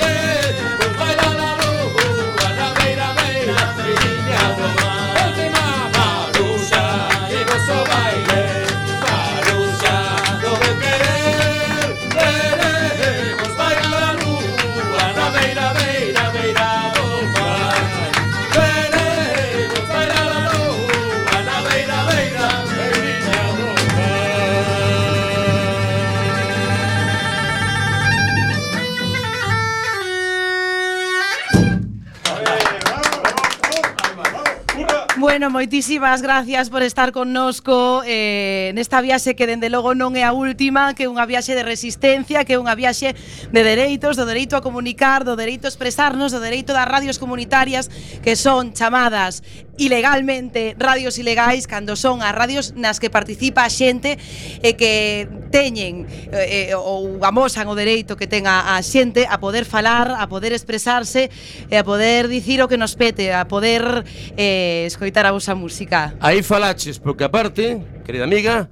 [35.41, 40.37] Bueno, moitísimas gracias por estar connosco eh, nesta viaxe que dende logo non é a
[40.37, 43.17] última, que é unha viaxe de resistencia, que é unha viaxe
[43.49, 47.89] de dereitos, do dereito a comunicar, do dereito a expresarnos, do dereito das radios comunitarias
[48.21, 49.41] que son chamadas
[49.81, 54.21] ilegalmente radios ilegais cando son as radios nas que participa a xente
[54.61, 59.41] e que teñen eh, eh, ou amosan o dereito que ten a, a xente a
[59.41, 61.33] poder falar, a poder expresarse
[61.73, 64.05] e a poder dicir o que nos pete, a poder
[64.37, 66.13] eh, escoitar a vosa música.
[66.21, 68.69] Aí falaches, porque aparte, querida amiga,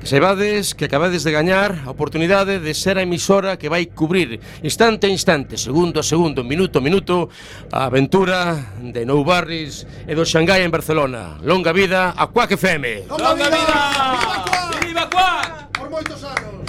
[0.00, 4.40] que saibades que acabades de gañar a oportunidade de ser a emisora que vai cubrir
[4.64, 7.28] instante a instante, segundo a segundo, minuto a minuto,
[7.68, 11.36] a aventura de Nou Barris e do Xangai en Barcelona.
[11.44, 13.12] Longa vida a Quack FM.
[13.12, 13.60] Longa, Longa vida!
[13.60, 14.80] vida!
[14.80, 15.76] Viva Quack.
[15.76, 16.64] Por moitos anos.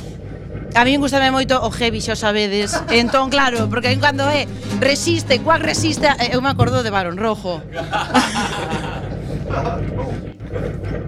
[0.76, 2.76] A min gustame moito o heavy, xa sabedes.
[2.92, 4.44] Entón, claro, porque aí cando é
[4.84, 6.04] resiste, cuac resiste,
[6.36, 7.64] eu me acordo de Barón Rojo.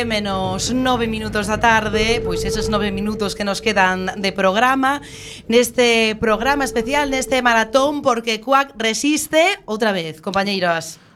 [0.00, 5.04] 7 menos 9 minutos da tarde Pois esos 9 minutos que nos quedan de programa
[5.44, 11.09] Neste programa especial, neste maratón Porque Cuac resiste outra vez, compañeiros.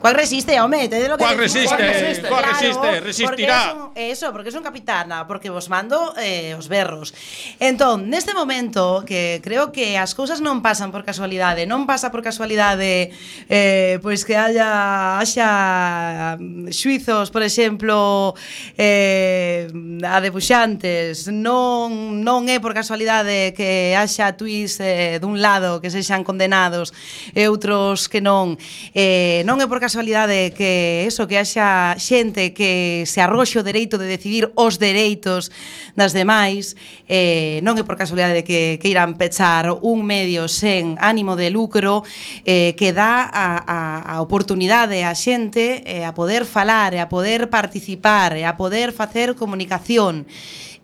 [0.00, 3.74] Cuac resiste, home, te lo que Cuac resiste, Cuac resiste, Cuac resiste, resistirá.
[3.76, 7.12] Porque es un, eso, porque son capitana, porque vos mando eh, os berros.
[7.60, 12.24] Entón, neste momento que creo que as cousas non pasan por casualidade, non pasa por
[12.24, 13.12] casualidade
[13.52, 18.32] eh, pois que haya haxa mm, xuizos, por exemplo,
[18.80, 19.68] eh,
[20.00, 26.24] a debuxantes, non, non é por casualidade que haxa tuís eh, dun lado que sexan
[26.24, 26.96] condenados
[27.36, 28.56] e outros que non.
[28.96, 33.66] Eh, non é por casualidade casualidade que eso, que haxa xente que se arroxe o
[33.66, 35.50] dereito de decidir os dereitos
[35.98, 36.78] das demais,
[37.10, 42.06] eh, non é por casualidade que, que irán pechar un medio sen ánimo de lucro
[42.46, 43.78] eh, que dá a, a,
[44.14, 50.22] a oportunidade a xente eh, a poder falar, a poder participar, a poder facer comunicación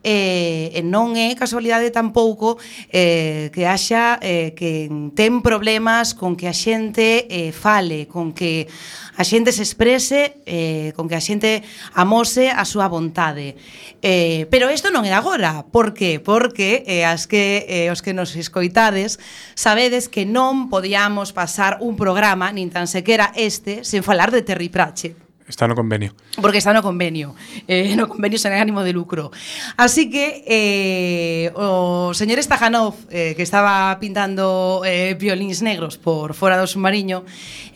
[0.06, 2.62] e, e non é casualidade tampouco
[2.94, 4.86] eh, que haxa eh, que
[5.18, 8.70] ten problemas con que a xente eh, fale, con que
[9.18, 11.66] a xente se exprese, eh, con que a xente
[11.98, 13.58] amose a súa vontade.
[13.98, 16.22] Eh, pero isto non é agora, por que?
[16.22, 19.18] Porque eh, as que, eh, os que nos escoitades
[19.58, 24.70] sabedes que non podíamos pasar un programa, nin tan sequera este, sen falar de Terry
[24.70, 26.14] Pratchett Está no convenio.
[26.42, 27.34] Porque está no convenio.
[27.68, 29.30] Eh, no convenio sen ánimo de lucro.
[29.78, 36.58] Así que eh, o señor Stajanov, eh, que estaba pintando eh, violins negros por fora
[36.58, 37.22] do submarino,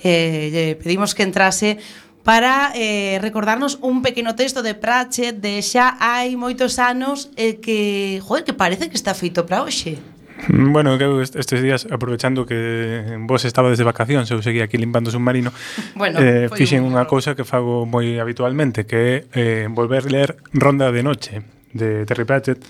[0.03, 1.79] eh, pedimos que entrase
[2.27, 8.21] para eh, recordarnos un pequeno texto de Pratchett de xa hai moitos anos eh, que,
[8.21, 9.97] joder, que parece que está feito para hoxe.
[10.49, 15.53] Bueno, eu estes días, aprovechando que vos estaba desde vacacións, eu seguía aquí limpando submarino,
[15.95, 20.89] bueno, eh, fixen unha cousa que fago moi habitualmente, que é eh, volver ler Ronda
[20.93, 21.35] de Noche,
[21.73, 22.61] de Terry Pratchett,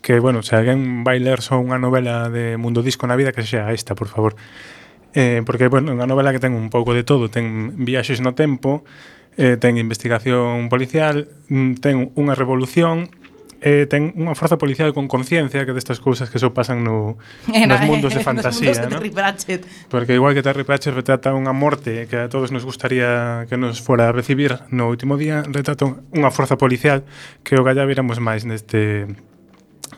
[0.00, 3.42] que, bueno, se alguén vai ler só unha novela de Mundo Disco na vida, que
[3.42, 4.38] sea esta, por favor.
[5.14, 8.38] Eh, porque, bueno, é unha novela que ten un pouco de todo, ten viaxes no
[8.38, 8.86] tempo,
[9.34, 13.10] eh, ten investigación policial, mm, ten unha revolución,
[13.60, 17.18] eh, ten unha forza policial con conciencia que destas cousas que só pasan no,
[17.50, 18.70] nos mundos de fantasía.
[18.70, 19.62] nos mundos de Terry Pratchett.
[19.66, 19.88] ¿no?
[19.90, 23.82] Porque igual que Terry Pratchett retrata unha morte que a todos nos gustaría que nos
[23.82, 27.02] fora a recibir no último día, retrata unha forza policial
[27.42, 29.10] que o gallá viramos máis neste,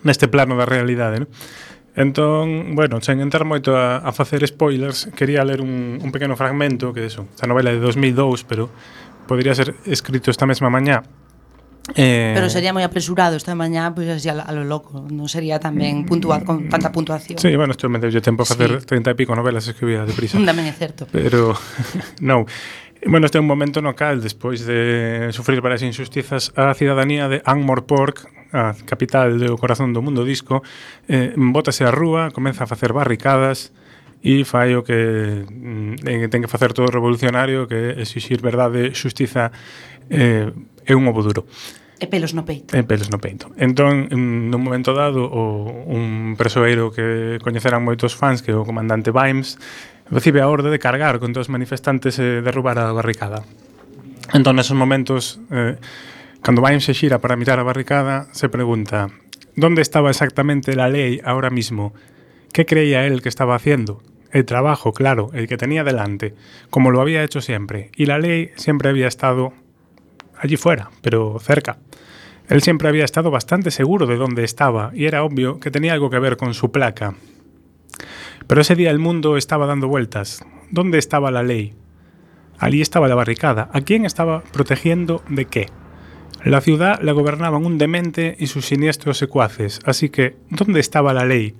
[0.01, 1.25] neste plano da realidade.
[1.25, 1.29] ¿no?
[2.01, 6.97] Entón, bueno, sen entrar moito a, a facer spoilers, quería ler un, un pequeno fragmento
[6.97, 8.73] que eso, esta novela de 2002, pero
[9.29, 11.05] podría ser escrito esta mesma mañá
[11.97, 12.33] Eh...
[12.35, 15.59] Pero sería moi apresurado esta mañá, pois pues, así a, a lo loco, non sería
[15.59, 17.41] tamén puntual con tanta puntuación.
[17.41, 19.01] Sí, bueno, isto me deu tempo a facer sí.
[19.01, 20.39] 30 e pico novelas escribidas deprisa.
[20.51, 21.09] Tamén é certo.
[21.11, 21.57] Pero
[22.29, 22.47] non.
[23.01, 27.41] Bueno, este é un momento no cal, despois de sufrir varias injustizas, a cidadanía de
[27.49, 30.61] Angmorpork, a capital do corazón do mundo disco,
[31.09, 33.73] eh, bótase a rúa, comeza a facer barricadas,
[34.21, 39.49] e fai o que mm, eh, ten que facer todo revolucionario que exixir verdade, xustiza
[40.13, 40.53] eh,
[40.85, 41.49] é un ovo duro
[42.01, 42.73] E pelos no peito.
[42.73, 43.53] E pelos no peito.
[43.61, 49.13] Entón, nun momento dado, o, un presoeiro que coñeceran moitos fans, que é o comandante
[49.13, 49.61] Vimes,
[50.09, 53.45] recibe a orde de cargar contra os manifestantes e derrubar a barricada.
[54.33, 55.77] Entón, nesos momentos, eh,
[56.41, 59.13] cando Vimes se xira para mirar a barricada, se pregunta
[59.53, 61.93] «Donde estaba exactamente la lei ahora mismo?»
[62.53, 64.03] ¿Qué creía él que estaba haciendo?
[64.33, 66.35] El trabajo, claro, el que tenía delante,
[66.69, 67.91] como lo había hecho siempre.
[67.97, 69.53] Y la ley siempre había estado
[70.37, 71.79] allí fuera, pero cerca.
[72.49, 76.11] Él siempre había estado bastante seguro de dónde estaba y era obvio que tenía algo
[76.11, 77.15] que ver con su placa.
[78.49, 80.45] Pero ese día el mundo estaba dando vueltas.
[80.73, 81.75] ¿Dónde estaba la ley?
[82.59, 83.71] Allí estaba la barricada.
[83.73, 85.67] ¿A quién estaba protegiendo de qué?
[86.45, 91.27] La ciudad la gobernaban un demente y sus siniestros secuaces, así que ¿dónde estaba la
[91.27, 91.55] ley?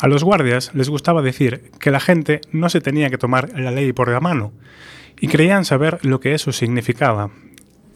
[0.00, 3.72] A los guardias les gustaba decir que la gente no se tenía que tomar la
[3.72, 4.52] ley por la mano,
[5.20, 7.30] y creían saber lo que eso significaba.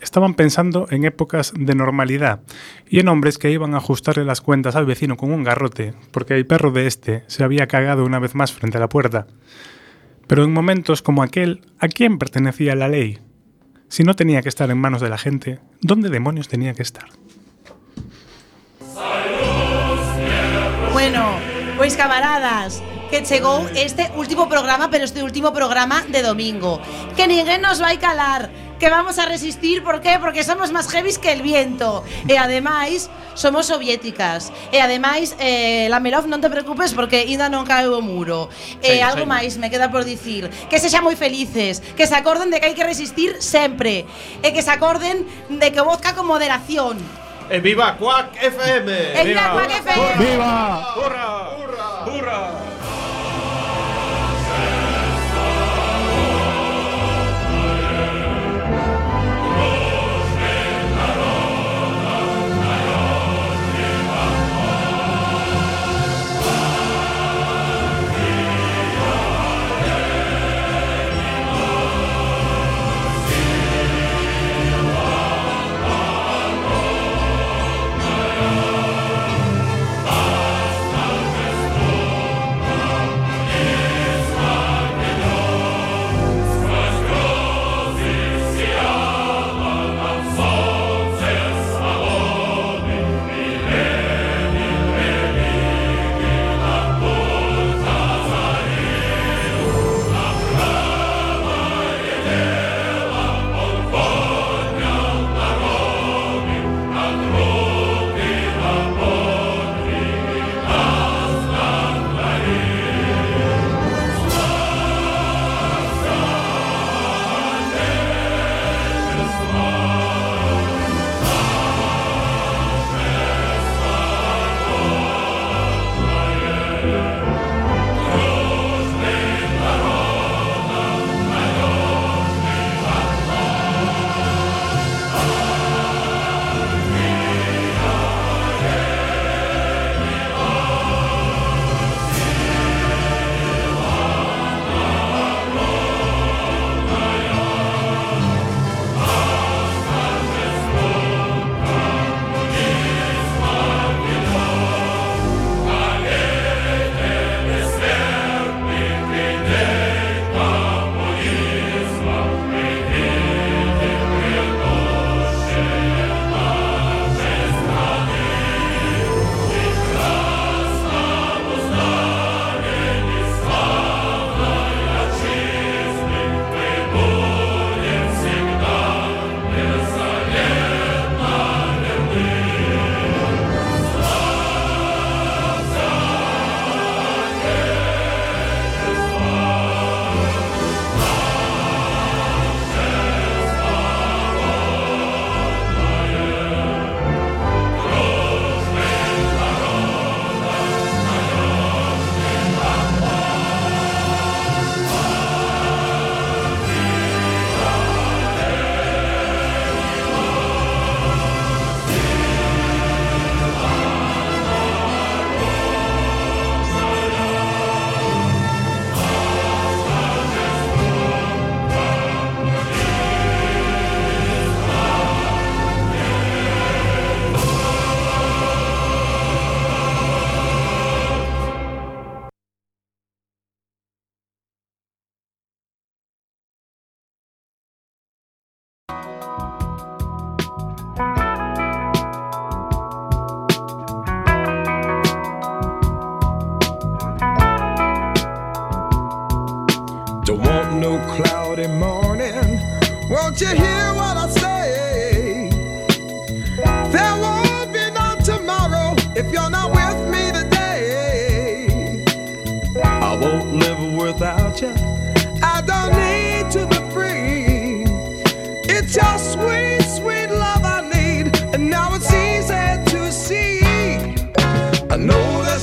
[0.00, 2.40] Estaban pensando en épocas de normalidad
[2.88, 6.34] y en hombres que iban a ajustarle las cuentas al vecino con un garrote, porque
[6.34, 9.28] el perro de este se había cagado una vez más frente a la puerta.
[10.26, 13.20] Pero en momentos como aquel, ¿a quién pertenecía la ley?
[13.88, 17.06] Si no tenía que estar en manos de la gente, ¿dónde demonios tenía que estar?
[20.92, 21.51] Bueno,
[21.82, 22.80] pois camaradas,
[23.10, 26.78] que chegou este último programa, pero este último programa de domingo.
[27.16, 30.14] Que ninguén nos vai calar, que vamos a resistir, por qué?
[30.22, 32.06] Porque somos máis heavies que el viento.
[32.30, 34.54] E ademais, somos soviéticas.
[34.70, 38.46] E ademais, eh, Lamelov, non te preocupes porque ainda non caeu o muro.
[38.78, 42.46] E Sei, algo máis me queda por dicir, que sexan moi felices, que se acorden
[42.54, 44.06] de que hai que resistir sempre,
[44.38, 47.02] e que se acorden de que vodka con moderación.
[47.52, 48.88] E viva Quack FM!
[49.12, 50.24] E viva Quack FM!
[50.24, 50.94] ¡Viva!
[50.96, 51.21] ¡Hurra!